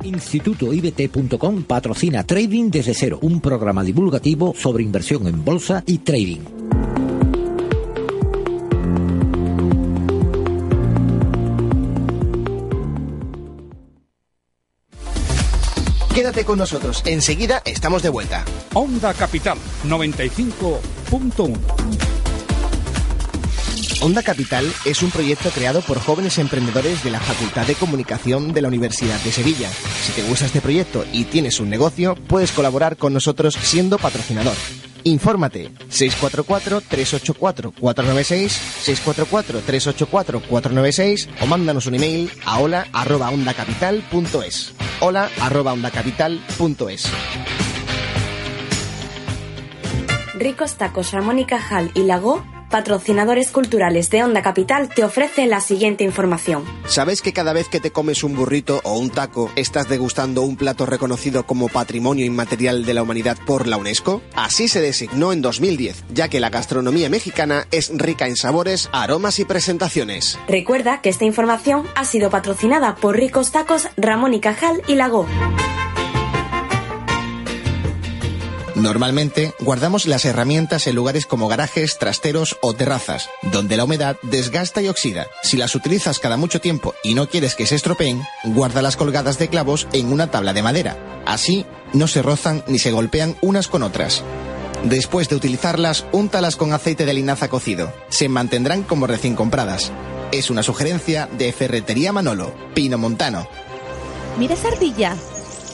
[0.02, 6.59] InstitutoIBT.com patrocina Trading desde cero, un programa divulgativo sobre inversión en bolsa y trading.
[16.14, 18.44] Quédate con nosotros, enseguida estamos de vuelta.
[18.74, 21.56] Onda Capital 95.1.
[24.02, 28.62] Onda Capital es un proyecto creado por jóvenes emprendedores de la Facultad de Comunicación de
[28.62, 29.70] la Universidad de Sevilla.
[29.70, 34.56] Si te gusta este proyecto y tienes un negocio, puedes colaborar con nosotros siendo patrocinador.
[35.04, 38.50] Infórmate 644-384-496,
[39.04, 44.74] 644-384-496 o mándanos un email a hola arroba ondacapital.es.
[45.00, 47.10] Hola arroba ondacapital.es.
[50.40, 55.60] Ricos Tacos Ramón y Cajal y Lago, patrocinadores culturales de Onda Capital, te ofrece la
[55.60, 56.64] siguiente información.
[56.86, 60.56] ¿Sabes que cada vez que te comes un burrito o un taco estás degustando un
[60.56, 64.22] plato reconocido como Patrimonio Inmaterial de la Humanidad por la UNESCO?
[64.34, 69.38] Así se designó en 2010, ya que la gastronomía mexicana es rica en sabores, aromas
[69.38, 70.38] y presentaciones.
[70.48, 75.26] Recuerda que esta información ha sido patrocinada por Ricos Tacos Ramón y Cajal y Lago.
[78.80, 84.80] Normalmente guardamos las herramientas en lugares como garajes, trasteros o terrazas, donde la humedad desgasta
[84.80, 85.26] y oxida.
[85.42, 89.48] Si las utilizas cada mucho tiempo y no quieres que se estropeen, guárdalas colgadas de
[89.48, 90.96] clavos en una tabla de madera.
[91.26, 94.24] Así no se rozan ni se golpean unas con otras.
[94.84, 97.92] Después de utilizarlas, úntalas con aceite de linaza cocido.
[98.08, 99.92] Se mantendrán como recién compradas.
[100.32, 103.46] Es una sugerencia de Ferretería Manolo, Pino Montano.
[104.38, 105.16] Mira esa ardilla.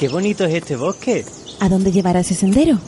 [0.00, 1.24] Qué bonito es este bosque.
[1.60, 2.80] ¿A dónde llevará ese sendero?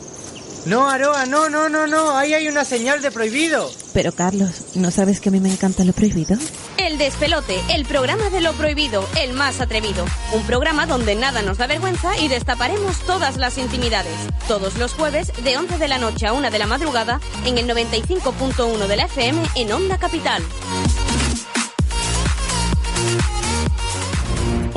[0.68, 2.14] No, Aroa, no, no, no, no.
[2.14, 3.70] Ahí hay una señal de prohibido.
[3.94, 6.36] Pero Carlos, ¿no sabes que a mí me encanta lo prohibido?
[6.76, 10.04] El Despelote, el programa de lo prohibido, el más atrevido.
[10.34, 14.12] Un programa donde nada nos da vergüenza y destaparemos todas las intimidades.
[14.46, 17.66] Todos los jueves, de 11 de la noche a 1 de la madrugada, en el
[17.66, 20.42] 95.1 de la FM en Onda Capital.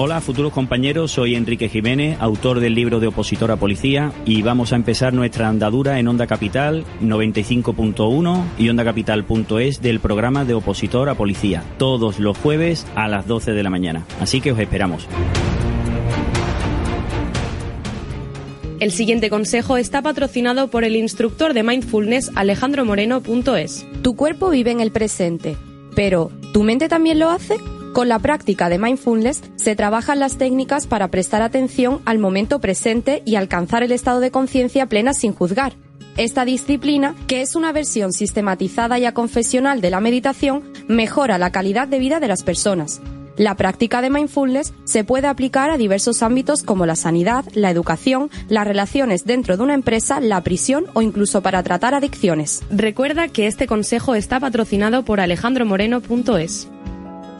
[0.04, 4.74] Hola, futuros compañeros, soy Enrique Jiménez, autor del libro de Opositor a Policía, y vamos
[4.74, 11.14] a empezar nuestra andadura en Onda Capital 95.1 y ondacapital.es del programa de Opositor a
[11.14, 14.08] Policía, todos los jueves a las 12 de la mañana.
[14.20, 15.08] Así que os esperamos.
[18.80, 23.86] El siguiente consejo está patrocinado por el instructor de mindfulness Alejandro Moreno.es.
[24.02, 25.58] Tu cuerpo vive en el presente,
[25.94, 27.58] pero ¿tu mente también lo hace?
[27.94, 33.22] Con la práctica de mindfulness se trabajan las técnicas para prestar atención al momento presente
[33.26, 35.74] y alcanzar el estado de conciencia plena sin juzgar.
[36.16, 41.88] Esta disciplina, que es una versión sistematizada y aconfesional de la meditación, mejora la calidad
[41.88, 43.02] de vida de las personas.
[43.36, 48.30] La práctica de mindfulness se puede aplicar a diversos ámbitos como la sanidad, la educación,
[48.48, 52.62] las relaciones dentro de una empresa, la prisión o incluso para tratar adicciones.
[52.70, 56.70] Recuerda que este consejo está patrocinado por alejandromoreno.es.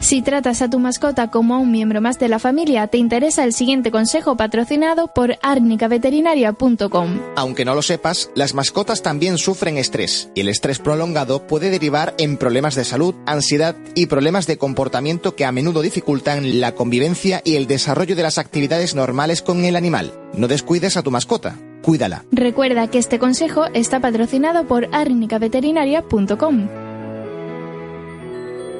[0.02, 3.44] Si tratas a tu mascota como a un miembro más de la familia, te interesa
[3.44, 7.20] el siguiente consejo patrocinado por arnicaveterinaria.com.
[7.36, 12.14] Aunque no lo sepas, las mascotas también sufren estrés y el estrés prolongado puede derivar
[12.18, 17.40] en problemas de salud, ansiedad y problemas de comportamiento que a menudo dificultan la convivencia
[17.44, 20.12] y el desarrollo de las actividades normales con el animal.
[20.34, 22.24] No descuides a tu mascota, cuídala.
[22.32, 26.68] Recuerda que este consejo está patrocinado por arnicaveterinaria.com.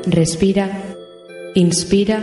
[0.05, 0.92] Respira.
[1.55, 2.23] Inspira.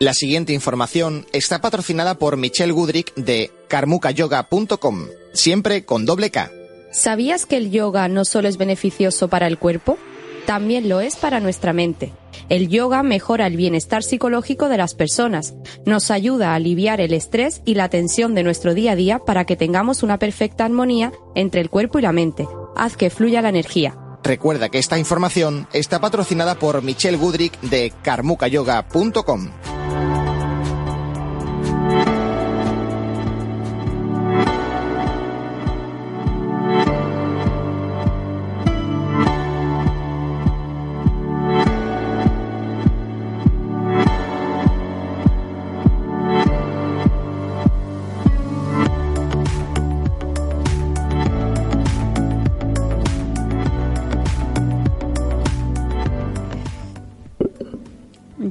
[0.00, 6.50] La siguiente información está patrocinada por Michelle Goodrick de karmukayoga.com, siempre con doble K.
[6.90, 9.98] ¿Sabías que el yoga no solo es beneficioso para el cuerpo?
[10.46, 12.12] También lo es para nuestra mente.
[12.48, 17.60] El yoga mejora el bienestar psicológico de las personas, nos ayuda a aliviar el estrés
[17.66, 21.60] y la tensión de nuestro día a día para que tengamos una perfecta armonía entre
[21.60, 22.46] el cuerpo y la mente.
[22.76, 23.96] Haz que fluya la energía.
[24.24, 29.73] Recuerda que esta información está patrocinada por Michelle Goodrick de karmukayoga.com.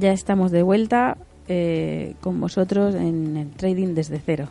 [0.04, 1.16] Ya estamos de vuelta
[1.48, 4.48] eh, con vosotros en el trading desde cero.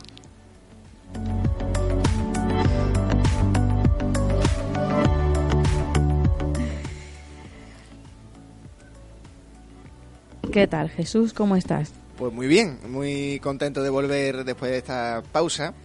[10.52, 11.34] ¿Qué tal, Jesús?
[11.34, 11.92] ¿Cómo estás?
[12.18, 15.76] Pues muy bien, muy contento de volver después de esta pausa.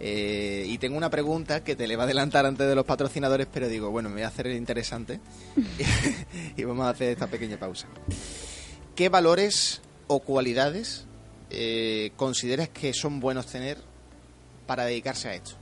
[0.00, 3.46] Eh, y tengo una pregunta que te le va a adelantar antes de los patrocinadores,
[3.50, 5.18] pero digo, bueno, me voy a hacer el interesante
[6.58, 7.88] y vamos a hacer esta pequeña pausa.
[8.94, 11.06] ¿Qué valores o cualidades
[11.50, 13.78] eh, consideras que son buenos tener
[14.66, 15.52] para dedicarse a esto?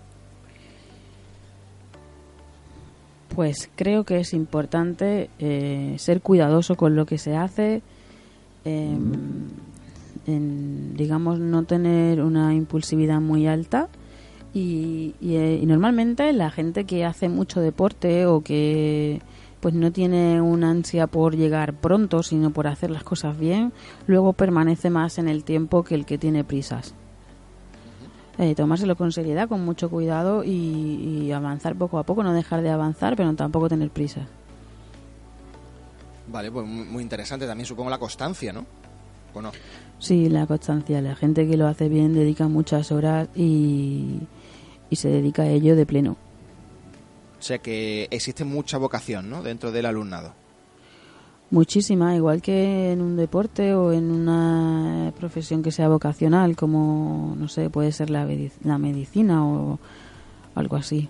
[3.34, 7.80] Pues creo que es importante eh, ser cuidadoso con lo que se hace,
[8.66, 8.98] eh,
[10.26, 13.88] en, digamos, no tener una impulsividad muy alta.
[14.52, 19.22] Y, y, eh, y normalmente la gente que hace mucho deporte o que
[19.62, 23.72] pues no tiene una ansia por llegar pronto, sino por hacer las cosas bien,
[24.08, 26.94] luego permanece más en el tiempo que el que tiene prisas.
[28.38, 32.60] Eh, tomárselo con seriedad, con mucho cuidado y, y, avanzar poco a poco, no dejar
[32.62, 34.26] de avanzar, pero tampoco tener prisas.
[36.26, 38.66] Vale, pues muy interesante también supongo la constancia, ¿no?
[39.32, 39.52] ¿O no?
[40.00, 41.00] Sí, la constancia.
[41.00, 44.18] La gente que lo hace bien dedica muchas horas y,
[44.90, 46.16] y se dedica a ello de pleno.
[47.42, 49.42] O sea que existe mucha vocación, ¿no?
[49.42, 50.32] Dentro del alumnado.
[51.50, 57.48] Muchísima, igual que en un deporte o en una profesión que sea vocacional, como, no
[57.48, 58.28] sé, puede ser la,
[58.62, 59.80] la medicina o
[60.54, 61.08] algo así.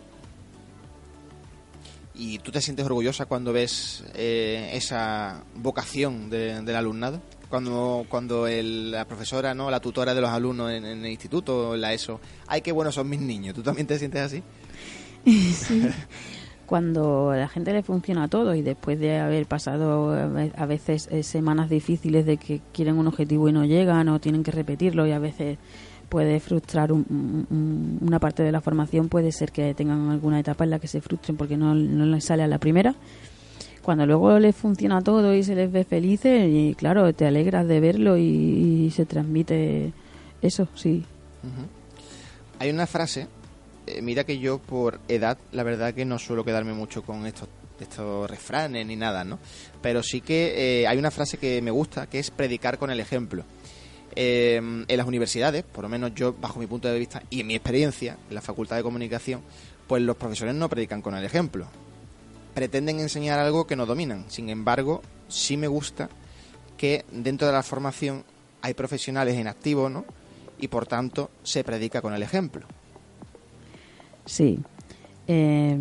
[2.14, 7.20] ¿Y tú te sientes orgullosa cuando ves eh, esa vocación de, del alumnado?
[7.50, 11.74] Cuando, cuando el, la profesora, no la tutora de los alumnos en, en el instituto,
[11.74, 13.54] en la ESO, ¡ay, qué buenos son mis niños!
[13.54, 14.42] ¿Tú también te sientes así?
[15.24, 15.88] sí.
[16.66, 20.14] Cuando la gente le funciona todo y después de haber pasado
[20.56, 24.42] a veces eh, semanas difíciles de que quieren un objetivo y no llegan o tienen
[24.42, 25.58] que repetirlo y a veces
[26.08, 30.64] puede frustrar un, un, una parte de la formación, puede ser que tengan alguna etapa
[30.64, 32.94] en la que se frustren porque no, les sale a la primera.
[33.82, 37.80] cuando luego les funciona todo y se les ve felices, y claro, te alegras de
[37.80, 39.92] verlo y se transmite
[40.42, 41.04] eso, sí.
[42.58, 43.26] Hay una frase,
[43.86, 47.48] eh, mira que yo por edad, la verdad que no suelo quedarme mucho con estos
[47.82, 49.38] estos refranes ni nada, ¿no?
[49.80, 53.00] Pero sí que eh, hay una frase que me gusta, que es predicar con el
[53.00, 53.44] ejemplo.
[54.14, 57.46] Eh, en las universidades, por lo menos yo, bajo mi punto de vista y en
[57.46, 59.42] mi experiencia, en la Facultad de Comunicación,
[59.86, 61.66] pues los profesores no predican con el ejemplo.
[62.54, 64.30] Pretenden enseñar algo que no dominan.
[64.30, 66.08] Sin embargo, sí me gusta
[66.76, 68.24] que dentro de la formación
[68.60, 70.04] hay profesionales en activo, ¿no?
[70.58, 72.66] Y por tanto se predica con el ejemplo.
[74.24, 74.58] Sí.
[75.26, 75.76] Eh,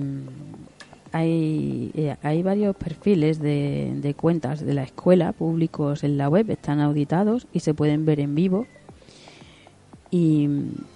[1.12, 6.80] hay, hay varios perfiles de, de, cuentas de la escuela públicos en la web, están
[6.80, 8.68] auditados y se pueden ver en vivo.
[10.10, 10.48] Y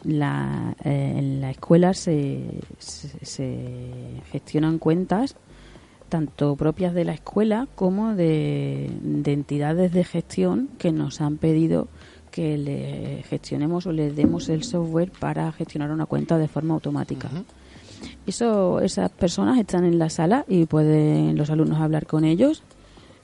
[0.03, 2.43] la, eh, en la escuela se,
[2.79, 3.57] se,
[4.31, 5.35] gestionan cuentas
[6.09, 11.87] tanto propias de la escuela como de, de, entidades de gestión que nos han pedido
[12.35, 17.29] que le gestionemos o les demos el software para gestionar una cuenta de forma automática.
[17.31, 17.43] Uh -huh.
[18.27, 22.61] Eso, esas personas están en la sala y pueden los alumnos hablar con ellos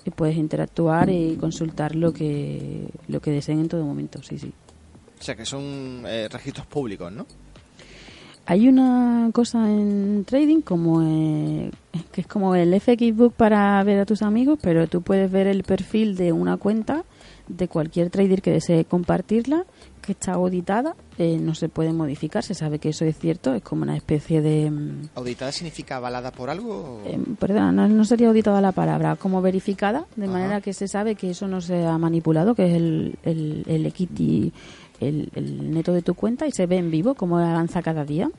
[0.05, 4.53] y puedes interactuar y consultar lo que lo que deseen en todo momento, sí, sí.
[5.19, 7.25] O sea, que son eh, registros públicos, ¿no?
[8.45, 11.69] Hay una cosa en trading como eh,
[12.13, 15.47] que es como el FX Book para ver a tus amigos, pero tú puedes ver
[15.47, 17.03] el perfil de una cuenta
[17.57, 19.65] de cualquier trader que desee compartirla
[20.01, 23.61] que está auditada, eh, no se puede modificar, se sabe que eso es cierto, es
[23.61, 24.71] como una especie de...
[25.13, 27.01] ¿Auditada significa avalada por algo?
[27.05, 30.33] Eh, perdona, no, no, sería auditada la palabra, como verificada, de Ajá.
[30.33, 33.85] manera que se sabe que eso no se ha manipulado, que es el, el, el
[33.85, 34.51] equity,
[34.99, 38.29] el, el neto de tu cuenta y se ve en vivo cómo avanza cada día.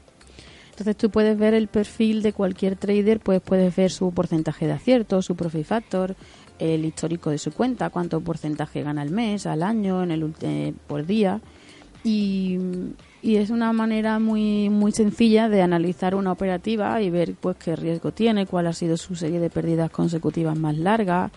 [0.70, 4.72] Entonces tú puedes ver el perfil de cualquier trader, pues puedes ver su porcentaje de
[4.72, 6.16] acierto, su profit factor,
[6.62, 10.72] el histórico de su cuenta, cuánto porcentaje gana al mes, al año, en el eh,
[10.86, 11.40] por día.
[12.04, 12.58] Y,
[13.20, 17.76] y, es una manera muy muy sencilla de analizar una operativa y ver pues qué
[17.76, 21.30] riesgo tiene, cuál ha sido su serie de pérdidas consecutivas más larga,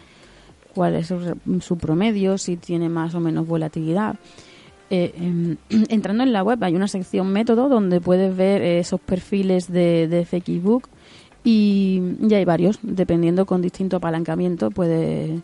[0.73, 4.15] cuál es su, su promedio, si tiene más o menos volatilidad.
[4.91, 5.55] Eh, eh,
[5.89, 10.25] entrando en la web hay una sección método donde puedes ver esos perfiles de, de
[10.25, 10.89] FXbook
[11.45, 15.39] y, y hay varios, dependiendo con distinto apalancamiento, puedes,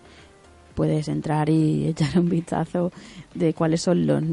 [0.74, 2.92] puedes entrar y echar un vistazo
[3.36, 4.24] de cuáles son los,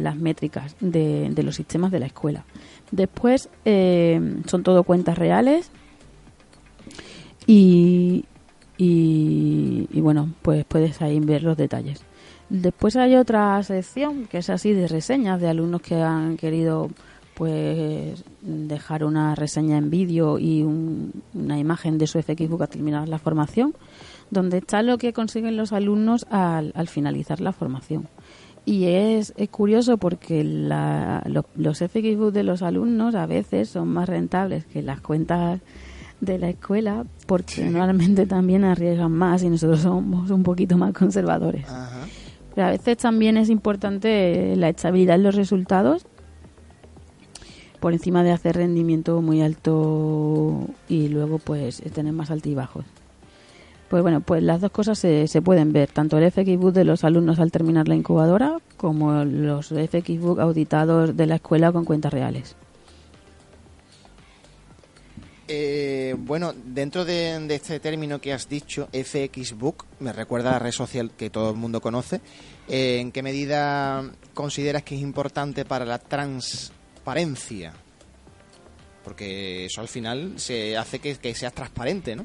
[0.00, 2.44] las métricas de, de, los sistemas de la escuela.
[2.90, 5.70] Después eh, son todo cuentas reales
[7.46, 8.24] y,
[8.76, 12.02] y, y, bueno, pues puedes ahí ver los detalles.
[12.48, 16.90] Después hay otra sección que es así de reseñas de alumnos que han querido
[17.34, 23.08] pues dejar una reseña en vídeo y un, una imagen de su FXbook al terminar
[23.08, 23.74] la formación,
[24.30, 28.08] donde está lo que consiguen los alumnos al, al finalizar la formación.
[28.64, 33.88] Y es, es curioso porque la, los, los FXbook de los alumnos a veces son
[33.88, 35.60] más rentables que las cuentas
[36.20, 37.64] de la escuela porque sí.
[37.64, 41.68] normalmente también arriesgan más y nosotros somos un poquito más conservadores.
[41.68, 42.06] Ajá.
[42.54, 46.06] Pero a veces también es importante la estabilidad en los resultados
[47.84, 52.86] por encima de hacer rendimiento muy alto y luego pues tener más altibajos.
[53.90, 57.04] Pues bueno, pues las dos cosas se, se pueden ver, tanto el FXBook de los
[57.04, 62.56] alumnos al terminar la incubadora como los FXBook auditados de la escuela con cuentas reales.
[65.46, 70.72] Eh, bueno, dentro de, este término que has dicho, FXBook, me recuerda a la red
[70.72, 72.22] social que todo el mundo conoce.
[72.66, 75.98] Eh, ¿En qué medida consideras que es importante para la
[77.04, 77.72] transparencia?
[79.04, 82.24] Porque eso al final se hace que, seas transparente, ¿no?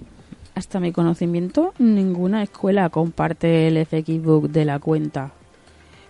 [0.55, 5.33] Hasta mi conocimiento, ninguna escuela comparte el FXBook de la cuenta.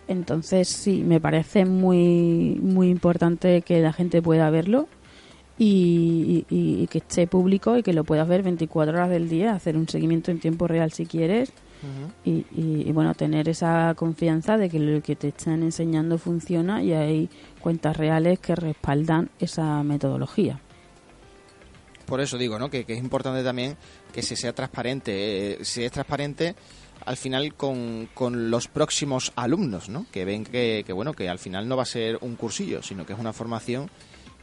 [0.07, 4.87] Entonces, sí, me parece muy, muy importante que la gente pueda verlo
[5.57, 9.53] y, y, y, que esté público y que lo puedas ver 24 horas del día,
[9.53, 11.51] hacer un seguimiento en tiempo real si quieres
[11.83, 12.45] uh -huh.
[12.53, 16.93] y, y, bueno, tener esa confianza de que lo que te están enseñando funciona y
[16.93, 17.29] hay
[17.61, 20.59] cuentas reales que respaldan esa metodología.
[22.05, 22.69] Por eso digo, ¿no?
[22.69, 23.77] Que, que es importante también
[24.11, 25.11] que se sea transparente.
[25.53, 26.55] Eh, si es transparente,
[27.05, 30.07] al final con, con, los próximos alumnos, ¿no?
[30.11, 33.05] Que ven que, que, bueno, que al final no va a ser un cursillo, sino
[33.05, 33.89] que es una formación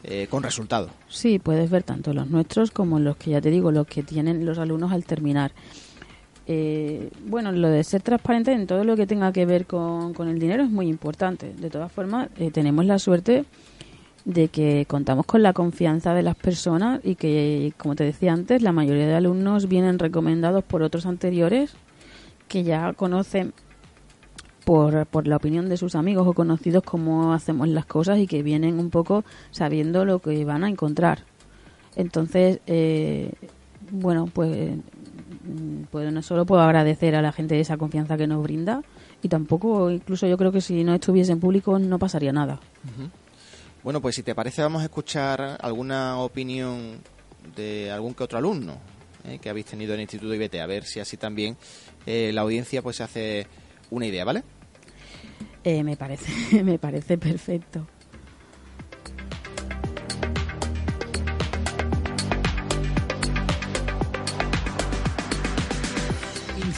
[0.04, 0.90] eh, con resultado.
[1.08, 4.46] Sí, puedes ver tanto los nuestros como los que ya te digo, los que tienen
[4.46, 5.50] los alumnos al terminar.
[6.48, 10.28] Eh, bueno, lo de ser transparente en todo lo que tenga que ver con, con
[10.28, 11.52] el dinero es muy importante.
[11.54, 13.44] De todas formas, eh, tenemos la suerte
[14.24, 18.62] de que contamos con la confianza de las personas y que, como te decía antes,
[18.62, 21.74] la mayoría de alumnos vienen recomendados por otros anteriores
[22.48, 23.52] que ya conocen
[24.64, 28.42] por, por la opinión de sus amigos o conocidos cómo hacemos las cosas y que
[28.42, 31.20] vienen un poco sabiendo lo que van a encontrar.
[31.94, 33.32] Entonces, eh,
[33.92, 34.72] bueno, pues,
[35.90, 38.82] pues no solo puedo agradecer a la gente esa confianza que nos brinda
[39.22, 42.60] y tampoco, incluso yo creo que si no estuviese en público no pasaría nada.
[43.82, 46.98] Bueno, pues si te parece vamos a escuchar alguna opinión
[47.54, 48.78] de algún que otro alumno
[49.24, 51.56] eh, que habéis tenido en el Instituto IBT, a ver si así también
[52.04, 53.46] eh, la audiencia pues se hace
[53.90, 54.42] una idea, ¿vale?
[55.64, 57.86] Eh, me parece, me parece perfecto.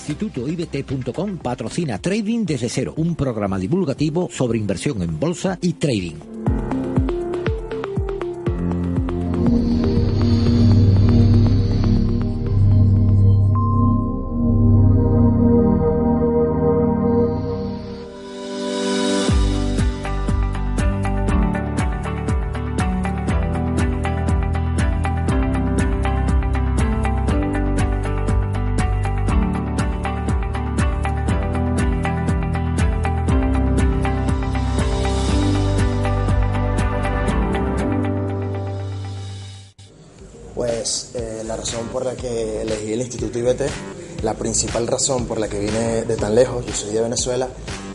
[0.08, 6.57] InstitutoIBT.com patrocina Trading desde cero, un programa divulgativo sobre inversión en bolsa y trading.
[44.28, 47.48] La principal razón por la que vine de tan lejos, yo soy de Venezuela,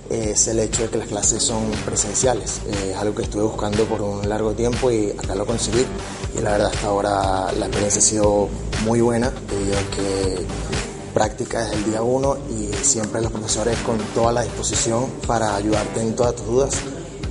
[0.10, 2.62] es el hecho de que las clases son presenciales.
[2.66, 5.86] Eh, es algo que estuve buscando por un largo tiempo y acá lo conseguí.
[6.36, 8.50] Y la verdad hasta ahora la experiencia ha sido
[8.84, 10.44] muy buena debido a que
[11.14, 16.02] práctica desde el día uno y siempre los profesores con toda la disposición para ayudarte
[16.02, 16.74] en todas tus dudas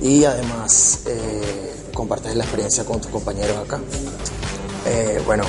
[0.01, 3.81] y además eh, compartes la experiencia con tus compañeros acá.
[4.85, 5.43] Eh, bueno,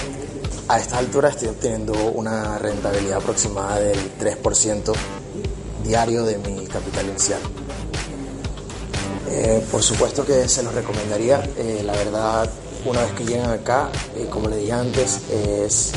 [0.69, 4.93] a esta altura estoy obteniendo una rentabilidad aproximada del 3%
[5.85, 7.41] diario de mi capital inicial.
[9.29, 12.49] Eh, por supuesto que se los recomendaría, eh, la verdad,
[12.85, 15.93] una vez que llegan acá, eh, como le dije antes, es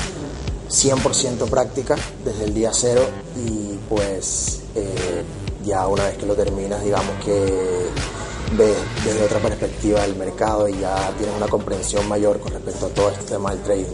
[0.70, 1.96] 100% práctica
[2.26, 3.02] desde el día cero
[3.36, 4.60] y pues
[5.64, 7.90] ya una vez que lo terminas, digamos que
[8.56, 12.90] ves desde otra perspectiva el mercado y ya tienes una comprensión mayor con respecto a
[12.90, 13.86] todo este tema del trading.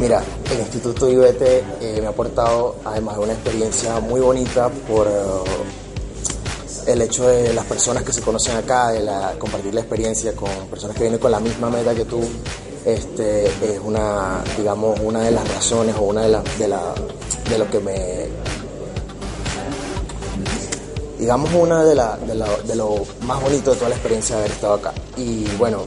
[0.00, 0.22] Mira,
[0.52, 1.42] el Instituto IBT
[1.80, 5.12] eh, me ha aportado además de una experiencia muy bonita por eh,
[6.92, 10.50] el hecho de las personas que se conocen acá, de la- compartir la experiencia con
[10.70, 12.20] personas que vienen con la misma meta que tú,
[12.84, 16.94] este, es una, digamos, una de las razones o una de, la, de, la,
[17.50, 18.26] de lo que me,
[21.18, 24.42] digamos, una de, la, de, la- de lo más bonito de toda la experiencia de
[24.42, 24.92] haber estado acá.
[25.16, 25.84] Y bueno,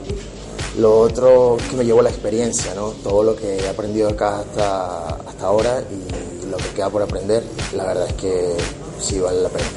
[0.79, 2.91] lo otro que me llevó la experiencia, ¿no?
[3.03, 7.43] Todo lo que he aprendido acá hasta, hasta ahora y lo que queda por aprender,
[7.75, 8.55] la verdad es que
[9.01, 9.67] sí vale la pena.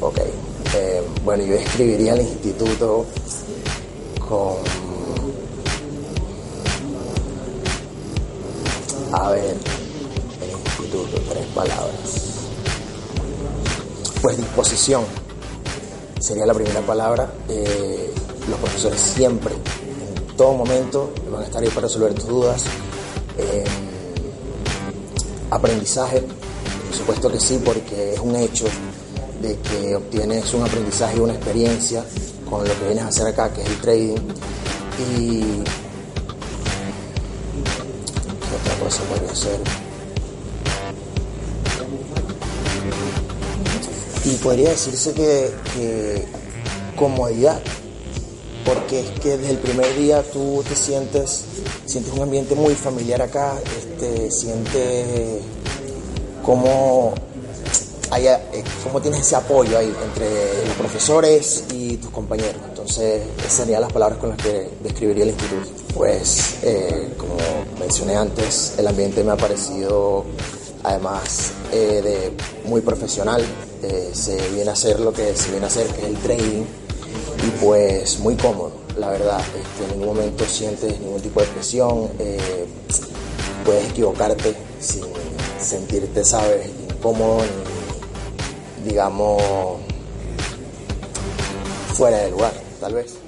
[0.00, 0.18] Ok,
[0.74, 3.06] eh, bueno, yo escribiría al instituto
[4.28, 4.56] con...
[9.12, 9.56] A ver,
[10.42, 12.22] el instituto, tres palabras.
[14.20, 15.04] Pues disposición
[16.18, 17.32] sería la primera palabra.
[17.48, 18.12] Eh,
[18.48, 19.54] los profesores siempre,
[20.36, 22.64] todo momento, van a estar ahí para resolver tus dudas.
[23.38, 23.64] Eh,
[25.50, 28.66] aprendizaje, por supuesto que sí, porque es un hecho
[29.40, 32.04] de que obtienes un aprendizaje y una experiencia
[32.48, 34.16] con lo que vienes a hacer acá, que es el trading.
[34.98, 35.40] Y
[38.40, 39.60] ¿qué otra cosa podría ser?
[44.24, 46.26] Y podría decirse que
[46.96, 47.60] comodidad,
[48.66, 51.44] porque es que desde el primer día tú te sientes,
[51.86, 55.40] sientes un ambiente muy familiar acá, este, sientes
[56.44, 57.14] cómo,
[58.10, 62.56] haya, eh, cómo tienes ese apoyo ahí entre los profesores y tus compañeros.
[62.68, 65.68] Entonces, esas serían las palabras con las que describiría el instituto.
[65.94, 67.36] Pues, eh, como
[67.78, 70.24] mencioné antes, el ambiente me ha parecido
[70.82, 73.44] además eh, de muy profesional,
[74.12, 76.64] se viene a hacer lo que se viene a hacer, que es el trading,
[77.44, 82.10] y pues muy cómodo, la verdad, este, en ningún momento sientes ningún tipo de presión,
[82.18, 82.66] eh,
[83.64, 85.04] puedes equivocarte sin
[85.60, 87.42] sentirte, sabes, incómodo,
[88.82, 89.42] ni, digamos,
[91.94, 93.18] fuera de lugar, tal vez.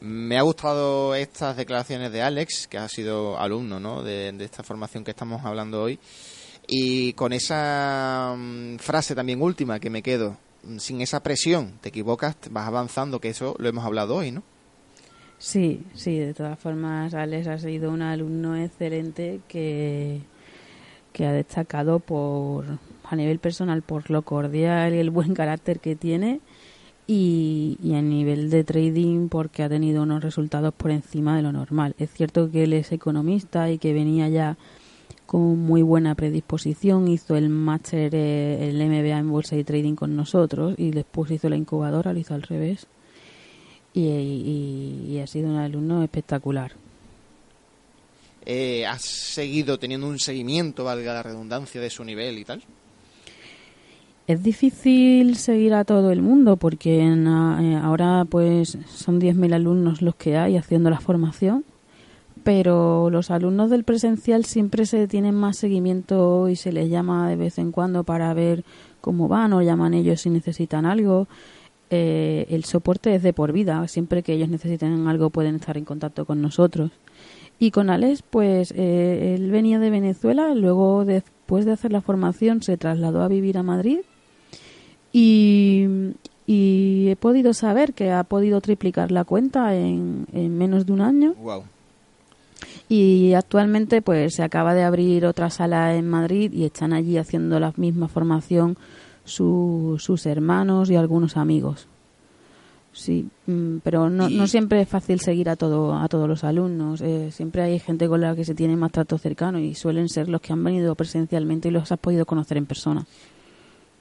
[0.00, 4.02] Me ha gustado estas declaraciones de Alex, que ha sido alumno ¿no?
[4.02, 5.98] de, de esta formación que estamos hablando hoy.
[6.68, 10.36] Y con esa mm, frase también última que me quedo,
[10.78, 14.42] sin esa presión, te equivocas, vas avanzando, que eso lo hemos hablado hoy, ¿no?
[15.38, 20.20] Sí, sí, de todas formas, Alex ha sido un alumno excelente que,
[21.12, 22.64] que ha destacado por,
[23.04, 26.40] a nivel personal por lo cordial y el buen carácter que tiene
[27.06, 31.52] y, y a nivel de trading porque ha tenido unos resultados por encima de lo
[31.52, 31.94] normal.
[31.98, 34.56] Es cierto que él es economista y que venía ya
[35.26, 40.16] con muy buena predisposición, hizo el máster, eh, el MBA en Bolsa y Trading con
[40.16, 42.86] nosotros y después hizo la incubadora, lo hizo al revés
[43.92, 46.72] y, ha sido un alumno espectacular.
[48.44, 52.62] Eh, ¿Has seguido teniendo un seguimiento, valga la redundancia, de su nivel y tal?
[54.26, 60.02] Es difícil seguir a todo el mundo porque en, eh, ahora pues son 10.000 alumnos
[60.02, 61.64] los que hay haciendo la formación,
[62.46, 67.34] pero los alumnos del presencial siempre se tienen más seguimiento y se les llama de
[67.34, 68.62] vez en cuando para ver
[69.00, 71.26] cómo van o llaman ellos si necesitan algo.
[71.90, 73.88] Eh, el soporte es de por vida.
[73.88, 76.92] Siempre que ellos necesiten algo pueden estar en contacto con nosotros.
[77.58, 82.62] Y con Alex, pues eh, él venía de Venezuela, luego después de hacer la formación
[82.62, 84.02] se trasladó a vivir a Madrid
[85.12, 86.14] y,
[86.46, 91.34] he podido saber que ha podido triplicar la cuenta en, menos de un año.
[92.88, 97.58] Y actualmente pues se acaba de abrir otra sala en Madrid y están allí haciendo
[97.58, 98.76] la misma formación
[99.24, 101.88] sus hermanos y algunos amigos.
[102.92, 107.02] Sí, mm, pero no, no siempre es fácil seguir a todo a todos los alumnos.
[107.02, 110.28] Eh, siempre hay gente con la que se tiene más trato cercano y suelen ser
[110.28, 113.04] los que han venido presencialmente y los has podido conocer en persona.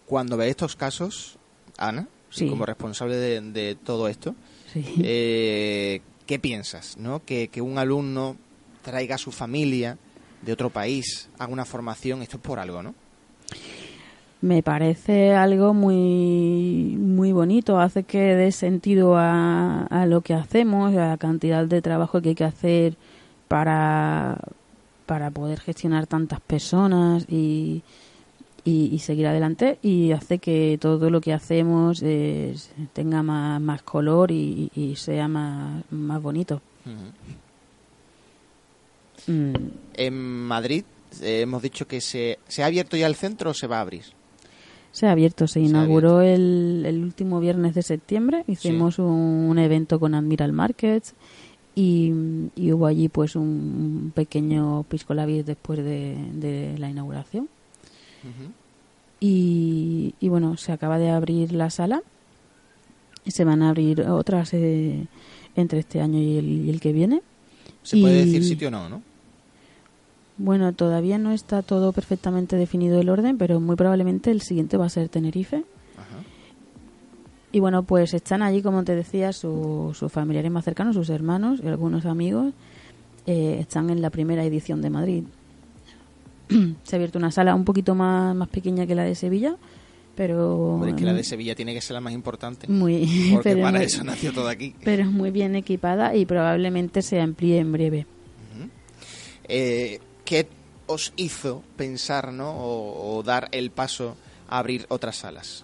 [0.06, 1.38] Cuando ve estos casos,
[1.78, 2.08] Ana,
[2.48, 4.34] como responsable de, todo esto,
[4.76, 6.96] eh, ¿qué piensas?
[6.98, 7.22] ¿no?
[7.26, 8.38] Que, que un alumno
[8.86, 9.98] traiga a su familia
[10.42, 12.94] de otro país, haga una formación, esto es por algo, ¿no?
[14.42, 20.94] me parece algo muy muy bonito hace que dé sentido a, a, lo que hacemos
[20.96, 22.96] a la cantidad de trabajo que hay que hacer
[23.48, 24.38] para
[25.08, 27.82] para poder gestionar tantas personas y,
[28.64, 32.04] y, seguir adelante y hace que todo lo que hacemos
[32.94, 36.62] tenga más, más color y, sea más, más bonito.
[39.28, 39.54] Mm.
[39.96, 40.84] En Madrid
[41.22, 43.82] eh, hemos dicho que se, se ha abierto ya el centro o se va a
[43.82, 44.04] abrir.
[44.92, 48.46] Se ha abierto, se, inauguró el, el, último viernes de septiembre.
[48.48, 51.16] Hicimos un, evento con Admiral Markets
[51.76, 52.14] y,
[52.72, 57.50] hubo allí pues un, pequeño pisco después de, la inauguración.
[59.20, 62.02] y, bueno, se acaba de abrir la sala
[63.26, 65.08] y se van a abrir otras eh,
[65.58, 67.22] entre este año y el, y el que viene.
[67.84, 69.02] ¿Se puede decir sitio o no, no?
[70.38, 74.86] Bueno, todavía no está todo perfectamente definido el orden, pero muy probablemente el siguiente va
[74.86, 75.64] a ser Tenerife.
[77.52, 81.68] Y bueno, pues están allí, como te decía, sus familiares más cercanos, sus hermanos y
[81.68, 82.54] algunos amigos.
[83.26, 85.24] Eh, están en la primera edición de Madrid.
[86.84, 89.56] Se ha abierto una sala un poquito más, más pequeña que la de Sevilla,
[90.16, 90.76] pero...
[90.80, 92.68] Porque que la de Sevilla tiene que ser la más importante.
[92.68, 93.32] Muy...
[93.34, 94.76] Porque para eso nació todo aquí.
[94.84, 98.06] Pero es muy bien equipada y probablemente se amplíe en breve.
[99.48, 100.48] eh, ¿qué
[100.88, 102.54] os hizo pensar ¿no?
[102.58, 104.18] o, dar el paso
[104.50, 105.64] a abrir otras salas?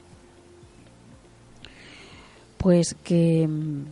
[2.57, 3.84] Pues que, mm,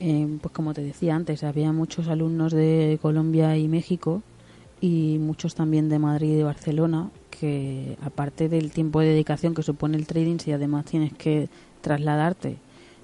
[0.00, 4.22] eh, pues como te decía antes, había muchos alumnos de Colombia y México
[4.80, 9.62] y muchos también de Madrid y de Barcelona que aparte del tiempo de dedicación que
[9.62, 11.48] supone el trading, si además tienes que
[11.80, 12.58] trasladarte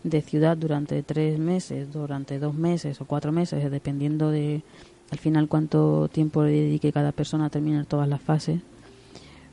[0.04, 4.62] de ciudad durante tres meses, durante dos meses o cuatro meses, dependiendo de,
[5.10, 8.60] al final cuánto tiempo le dedique cada persona a terminar todas las fases,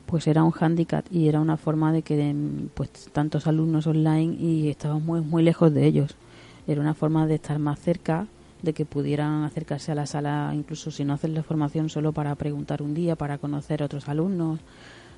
[0.06, 2.34] pues era un hándicap y era una forma de que
[2.74, 6.14] pues tantos alumnos online y estábamos muy, muy lejos de ellos.
[6.66, 8.26] Era una forma de estar más cerca,
[8.62, 12.34] de que pudieran acercarse a la sala, incluso si no hacer la formación solo para
[12.36, 14.60] preguntar un día, para conocer a otros alumnos,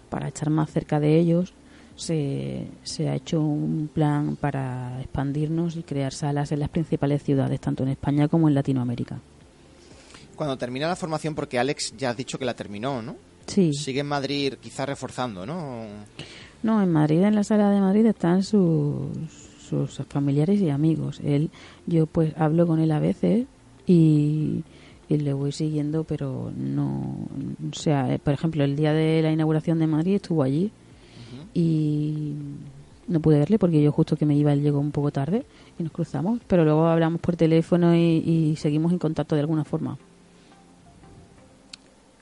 [0.09, 1.53] para estar más cerca de ellos.
[1.97, 7.61] Se, se ha hecho un plan para expandirnos y crear salas en las principales ciudades,
[7.61, 9.18] tanto en España como en Latinoamérica
[10.41, 13.14] cuando termina la formación, porque Alex ya has dicho que la terminó, ¿no?
[13.47, 13.74] Sí.
[13.74, 15.84] Sigue en Madrid quizás reforzando, ¿no?
[16.62, 19.11] No, en Madrid, en la sala de Madrid están sus,
[19.68, 21.20] sus familiares y amigos.
[21.22, 21.51] Él,
[21.86, 23.45] yo pues hablo con él a veces
[23.86, 24.64] y,
[25.11, 27.18] le voy siguiendo, pero no,
[27.70, 30.72] o sea, eh, por ejemplo, el día de la inauguración de Madrid estuvo allí
[31.53, 32.32] y
[33.09, 35.45] no pude verle porque yo justo que me iba él llegó un poco tarde
[35.78, 39.99] y nos cruzamos, pero luego hablamos por teléfono y seguimos en contacto de alguna forma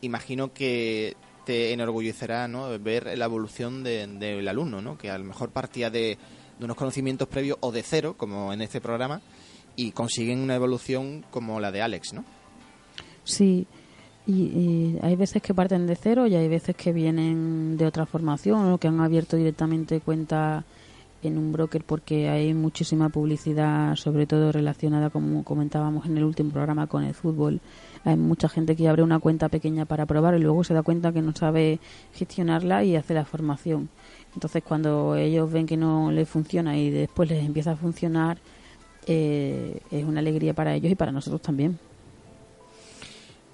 [0.00, 2.78] imagino que te enorgullecerá ¿no?
[2.78, 4.98] ver la evolución del alumno, ¿no?
[4.98, 6.18] que a lo mejor partía de,
[6.60, 9.20] unos conocimientos previos o de cero, como en este programa,
[9.76, 12.24] y consiguen una evolución como la de Alex, ¿no?
[13.24, 13.66] Sí,
[14.26, 18.72] y, hay veces que parten de cero y hay veces que vienen de otra formación
[18.72, 20.64] o que han abierto directamente cuenta
[21.22, 26.50] en un broker porque hay muchísima publicidad, sobre todo relacionada, como comentábamos en el último
[26.50, 27.60] programa, con el fútbol.
[28.04, 31.12] Hay mucha gente que abre una cuenta pequeña para probar y luego se da cuenta
[31.12, 31.80] que no sabe
[32.14, 33.88] gestionarla y hace la formación.
[34.34, 38.38] Entonces, cuando ellos ven que no les funciona y después les empieza a funcionar,
[39.06, 41.78] eh, es una alegría para ellos y para nosotros también.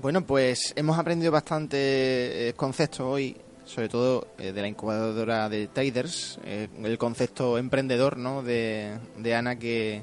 [0.03, 5.67] Bueno, pues hemos aprendido bastante eh, conceptos hoy, sobre todo eh, de la incubadora de
[5.69, 8.43] traders, eh, el concepto emprendedor, ¿no?
[8.43, 10.03] De, de Ana que,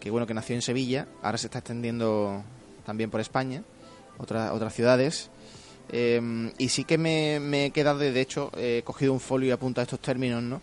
[0.00, 2.42] que bueno que nació en Sevilla, ahora se está extendiendo
[2.86, 3.62] también por España,
[4.18, 5.30] otras otras ciudades.
[5.90, 9.52] Eh, y sí que me, me he quedado, de hecho, he cogido un folio y
[9.52, 10.60] apuntado estos términos, ¿no?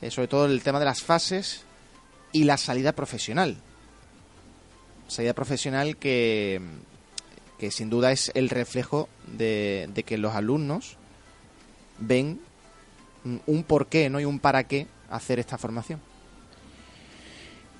[0.00, 1.62] Eh, sobre todo el tema de las fases
[2.32, 3.56] y la salida profesional.
[5.08, 6.60] Salida profesional que,
[7.58, 10.96] que sin duda es el reflejo de, de que los alumnos
[12.00, 12.40] ven
[13.46, 14.18] un por qué ¿no?
[14.20, 16.00] y un para qué hacer esta formación.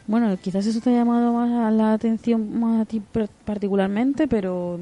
[0.06, 3.00] Bueno, quizás eso te ha llamado más a la atención más a ti
[3.44, 4.78] particularmente, pero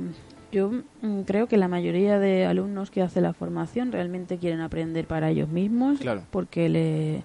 [0.51, 0.70] yo
[1.03, 5.28] mm, creo que la mayoría de alumnos que hacen la formación realmente quieren aprender para
[5.30, 6.22] ellos mismos, Claro.
[6.30, 7.22] porque le,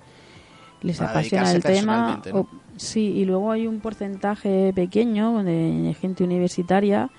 [0.81, 1.71] les Para apasiona el tema.
[1.93, 2.39] personalmente, ¿no?
[2.41, 7.09] o- sí, y luego hay un porcentaje pequeño de gente universitaria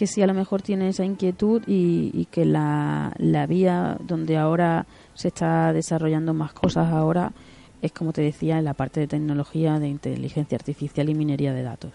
[0.00, 4.38] que sí a lo mejor tiene esa inquietud y, y que la, la vía donde
[4.38, 7.32] ahora se está desarrollando más cosas ahora
[7.82, 11.62] es como te decía en la parte de tecnología de inteligencia artificial y minería de
[11.62, 11.92] datos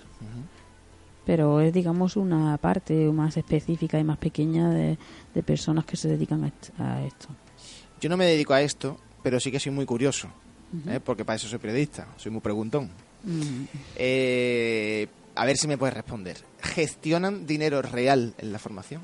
[1.25, 4.97] pero es digamos una parte más específica y más pequeña de,
[5.33, 7.29] de personas que se dedican a, est- a esto
[7.99, 10.27] Yo no me dedico a esto, pero sí que soy muy curioso.
[10.87, 10.99] ¿eh?
[11.03, 12.89] porque para eso soy periodista, soy muy preguntón.
[13.23, 13.63] Mm.
[13.95, 16.37] Eh, a ver si me puedes responder.
[16.61, 19.01] ¿Gestionan dinero real en la formación?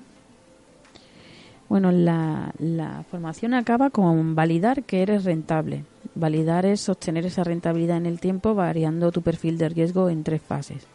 [1.72, 5.86] Bueno, la, formación acaba con validar que eres rentable.
[6.16, 10.42] Validar es sostener esa rentabilidad en el tiempo variando tu perfil de riesgo en tres
[10.42, 10.86] fases.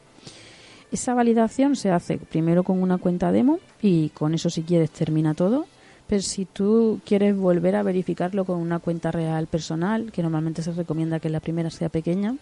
[0.93, 5.33] Esa validación se hace primero con una cuenta demo y con eso si quieres termina
[5.33, 5.67] todo.
[6.07, 10.73] Pero si tú quieres volver a verificarlo con una cuenta real personal, que normalmente se
[10.73, 12.37] recomienda que la primera sea pequeña,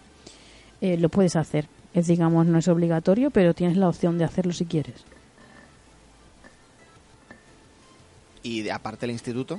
[0.81, 1.69] eh, lo puedes hacer.
[1.95, 4.95] Es digamos no es obligatorio, pero tienes la opción de hacerlo si quieres.
[8.43, 9.59] Y de- aparte del instituto,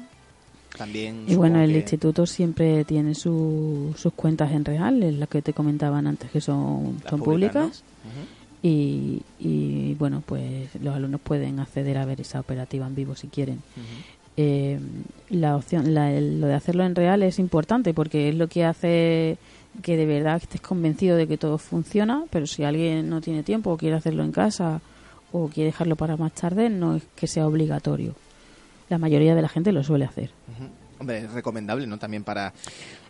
[0.78, 1.24] también...
[1.28, 5.42] Y bueno, el que- instituto siempre tiene su- sus cuentas en real, es las que
[5.42, 7.84] te comentaban antes, que son, son públicas, públicas.
[8.62, 13.28] y, y bueno, pues los alumnos pueden acceder a ver esa operativa en vivo si
[13.28, 13.62] quieren.
[14.38, 14.80] Eh,
[15.30, 18.66] la opción, la- el- lo de hacerlo en real es importante porque es lo que
[18.66, 19.38] hace
[19.82, 23.72] que de verdad estés convencido de que todo funciona, pero si alguien no tiene tiempo
[23.72, 24.82] o quiere hacerlo en casa
[25.32, 28.16] o quiere dejarlo para más tarde, no es que sea obligatorio.
[28.90, 30.30] La mayoría de la gente lo suele hacer.
[31.00, 31.98] Hombre, es recomendable, ¿no?
[31.98, 32.54] También para...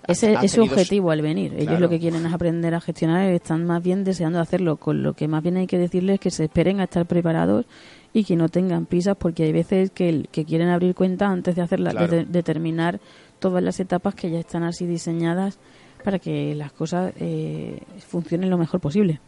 [0.08, 1.54] Ese es su objetivo al venir.
[1.58, 4.78] Ellos lo que quieren es aprender a gestionar y están más bien deseando hacerlo.
[4.78, 7.66] Con lo que más bien hay que decirles es que se esperen a estar preparados
[8.14, 11.62] y que no tengan prisas porque hay veces que, que quieren abrir cuenta antes de
[11.62, 12.08] hacerla, Claro.
[12.08, 13.00] de, de terminar
[13.40, 15.60] todas las etapas que ya están así diseñadas
[16.06, 19.20] para que las cosas eh, funcionen lo mejor posible.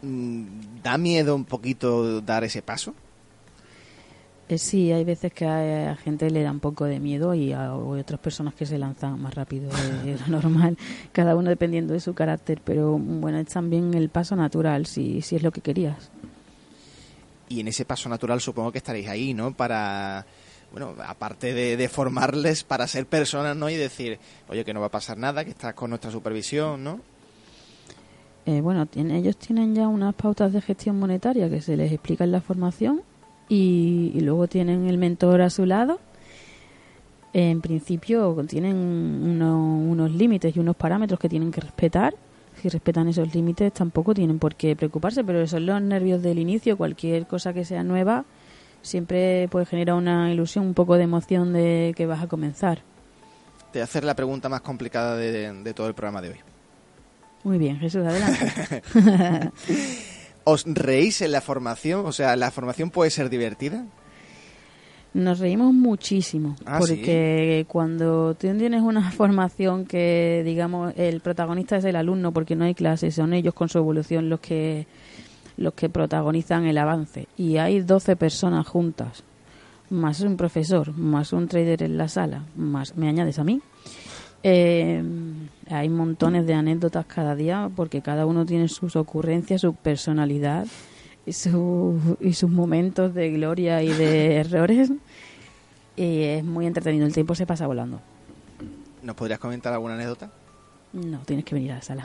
[0.00, 0.46] Mm,
[0.82, 2.94] ¿Da miedo un poquito dar ese paso?
[4.48, 7.52] Eh, sí, hay veces que a, a gente le da un poco de miedo y
[7.52, 9.68] a, otras personas que se lanzan más rápido
[10.04, 10.78] de lo normal,
[11.12, 15.36] cada uno dependiendo de su carácter, pero bueno, es también el paso natural, si, si
[15.36, 16.10] es lo que querías.
[17.50, 19.52] Y en ese paso natural supongo que estaréis ahí, ¿no?
[19.52, 20.24] Para,
[20.72, 23.68] bueno, aparte de, de formarles para ser personas, ¿no?
[23.70, 24.18] Y decir,
[24.48, 27.00] oye, que no va a pasar nada, que estás con nuestra supervisión, ¿no?
[28.46, 32.24] Eh, bueno, tiene- ellos tienen ya unas pautas de gestión monetaria que se les explica
[32.24, 33.02] en la formación
[33.48, 36.00] y, luego tienen el mentor a su lado.
[37.34, 42.14] En principio tienen uno- unos límites y unos parámetros que tienen que respetar.
[42.60, 46.76] Si respetan esos límites tampoco tienen por qué preocuparse, pero son los nervios del inicio.
[46.76, 48.24] Cualquier cosa que sea nueva
[48.82, 52.82] siempre puede generar una ilusión, un poco de emoción de que vas a comenzar.
[53.72, 56.36] Te voy a hacer la pregunta más complicada de, de todo el programa de hoy.
[57.44, 58.82] Muy bien, Jesús, adelante.
[60.44, 62.04] ¿Os reís en la formación?
[62.06, 63.84] O sea, ¿la formación puede ser divertida?
[65.14, 71.84] Nos reímos muchísimo Ah, porque cuando tú tienes una formación que, digamos, el protagonista es
[71.84, 74.86] el alumno porque no hay clases, son ellos con su evolución los que
[75.56, 79.22] los que protagonizan el avance y hay 12 personas juntas,
[79.90, 83.60] más un profesor, más un trader en la sala, más me añades a mí.
[84.44, 85.02] Eh,
[85.70, 90.66] hay montones de anécdotas cada día porque cada uno tiene sus ocurrencias, su personalidad
[91.26, 94.90] y, su- y sus momentos de gloria y de errores.
[95.94, 98.00] Y es muy entretenido, el tiempo se pasa volando.
[99.02, 100.30] ¿Nos podrías comentar alguna anécdota?
[100.94, 102.04] No, tienes que venir a la sala.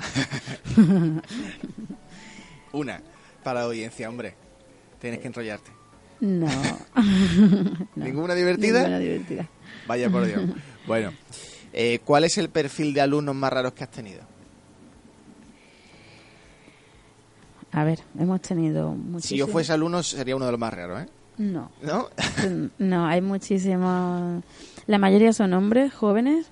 [2.73, 3.01] Una,
[3.47, 4.33] para la audiencia, hombre.
[4.99, 5.71] Tienes que enrollarte.
[6.19, 6.47] No.
[7.95, 8.03] No.
[8.03, 8.79] ¿Ninguna divertida?
[8.79, 9.47] Ninguna divertida.
[9.87, 10.41] Vaya por Dios.
[10.85, 11.13] Bueno,
[11.71, 14.21] eh, ¿cuál es el perfil de alumnos más raros que has tenido?
[17.71, 19.23] A ver, hemos tenido muchísimos...
[19.23, 21.07] Si yo fuese alumno sería uno de los más raros, ¿eh?
[21.37, 21.71] No.
[21.81, 22.09] ¿No?
[22.79, 24.43] No, hay muchísimos.
[24.87, 26.47] La mayoría son hombres jóvenes.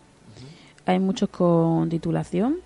[0.85, 2.57] Hay muchos con titulación.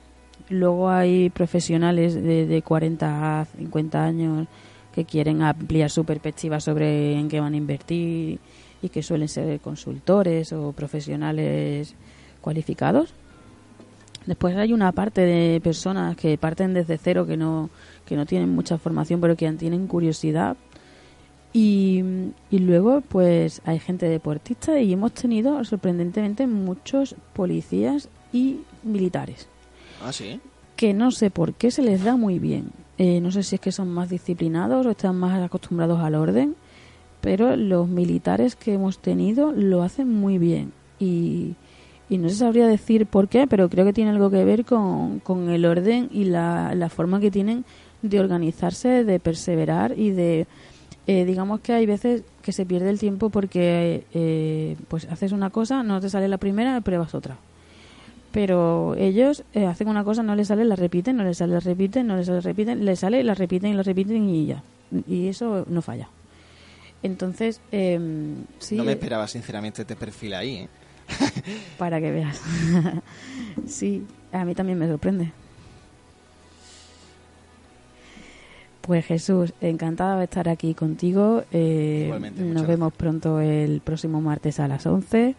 [0.49, 4.47] Luego hay profesionales de, de 40 a 50 años
[4.93, 8.39] que quieren ampliar su perspectiva sobre en qué van a invertir
[8.81, 11.93] y que suelen ser consultores o profesionales
[12.41, 13.13] cualificados.
[14.25, 17.69] Después hay una parte de personas que parten desde cero, que no,
[18.05, 20.57] que no tienen mucha formación, pero que tienen curiosidad
[21.53, 22.03] y,
[22.51, 29.47] y luego, pues hay gente deportista y hemos tenido sorprendentemente muchos policías y militares
[30.03, 30.11] Ah,
[30.75, 32.71] que no sé por qué se les da muy bien.
[32.97, 36.55] Eh, no sé si es que son más disciplinados o están más acostumbrados al orden,
[37.21, 40.71] pero los militares que hemos tenido lo hacen muy bien.
[40.99, 41.55] Y,
[42.09, 45.19] y no se sabría decir por qué, pero creo que tiene algo que ver con,
[45.19, 47.65] con el orden y la, la forma que tienen
[48.01, 50.47] de organizarse, de perseverar y de...
[51.07, 55.49] eh, digamos que hay veces que se pierde el tiempo porque eh, pues haces una
[55.49, 57.37] cosa, no te sale la primera, pruebas otra
[58.31, 61.59] pero ellos eh, hacen una cosa, no les sale, la repiten, no les sale, la
[61.59, 64.63] repiten, no les sale, la repiten, les sale, la repiten y la repiten y ya.
[65.07, 66.09] Y eso no falla.
[67.01, 67.99] Entonces, eh,
[68.59, 70.69] sí, no me esperaba sinceramente este perfil ahí, ¿eh?
[71.77, 72.41] para que veas.
[73.67, 75.31] sí, a mí también me sorprende.
[78.81, 81.43] Pues Jesús, encantada de estar aquí contigo.
[81.51, 85.35] Eh, Igualmente, nos vemos pronto el próximo martes a las 11.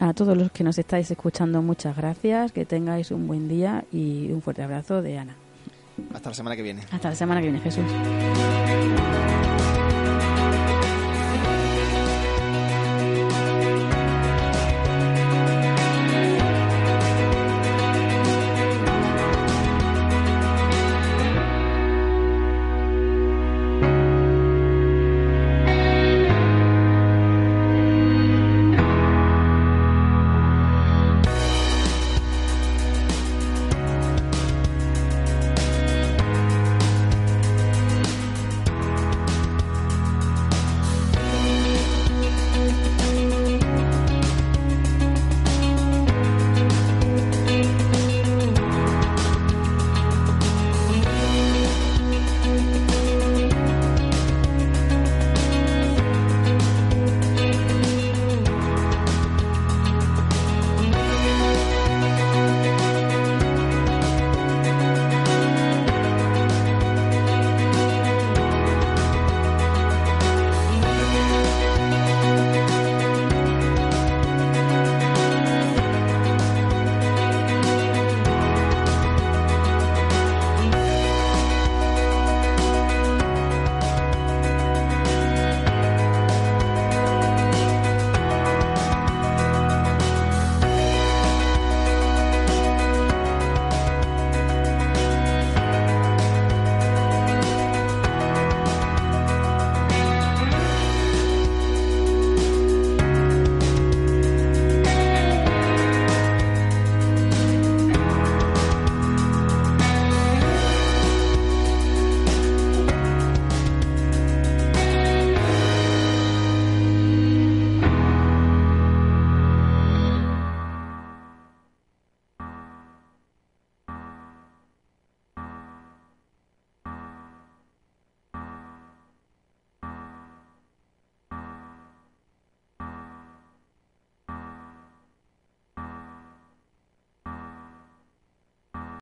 [0.00, 2.52] A todos los que nos estáis escuchando, muchas gracias.
[2.52, 5.36] Que tengáis un buen día y un fuerte abrazo de Ana.
[6.14, 6.82] Hasta la semana que viene.
[6.90, 7.84] Hasta la semana que viene, Jesús.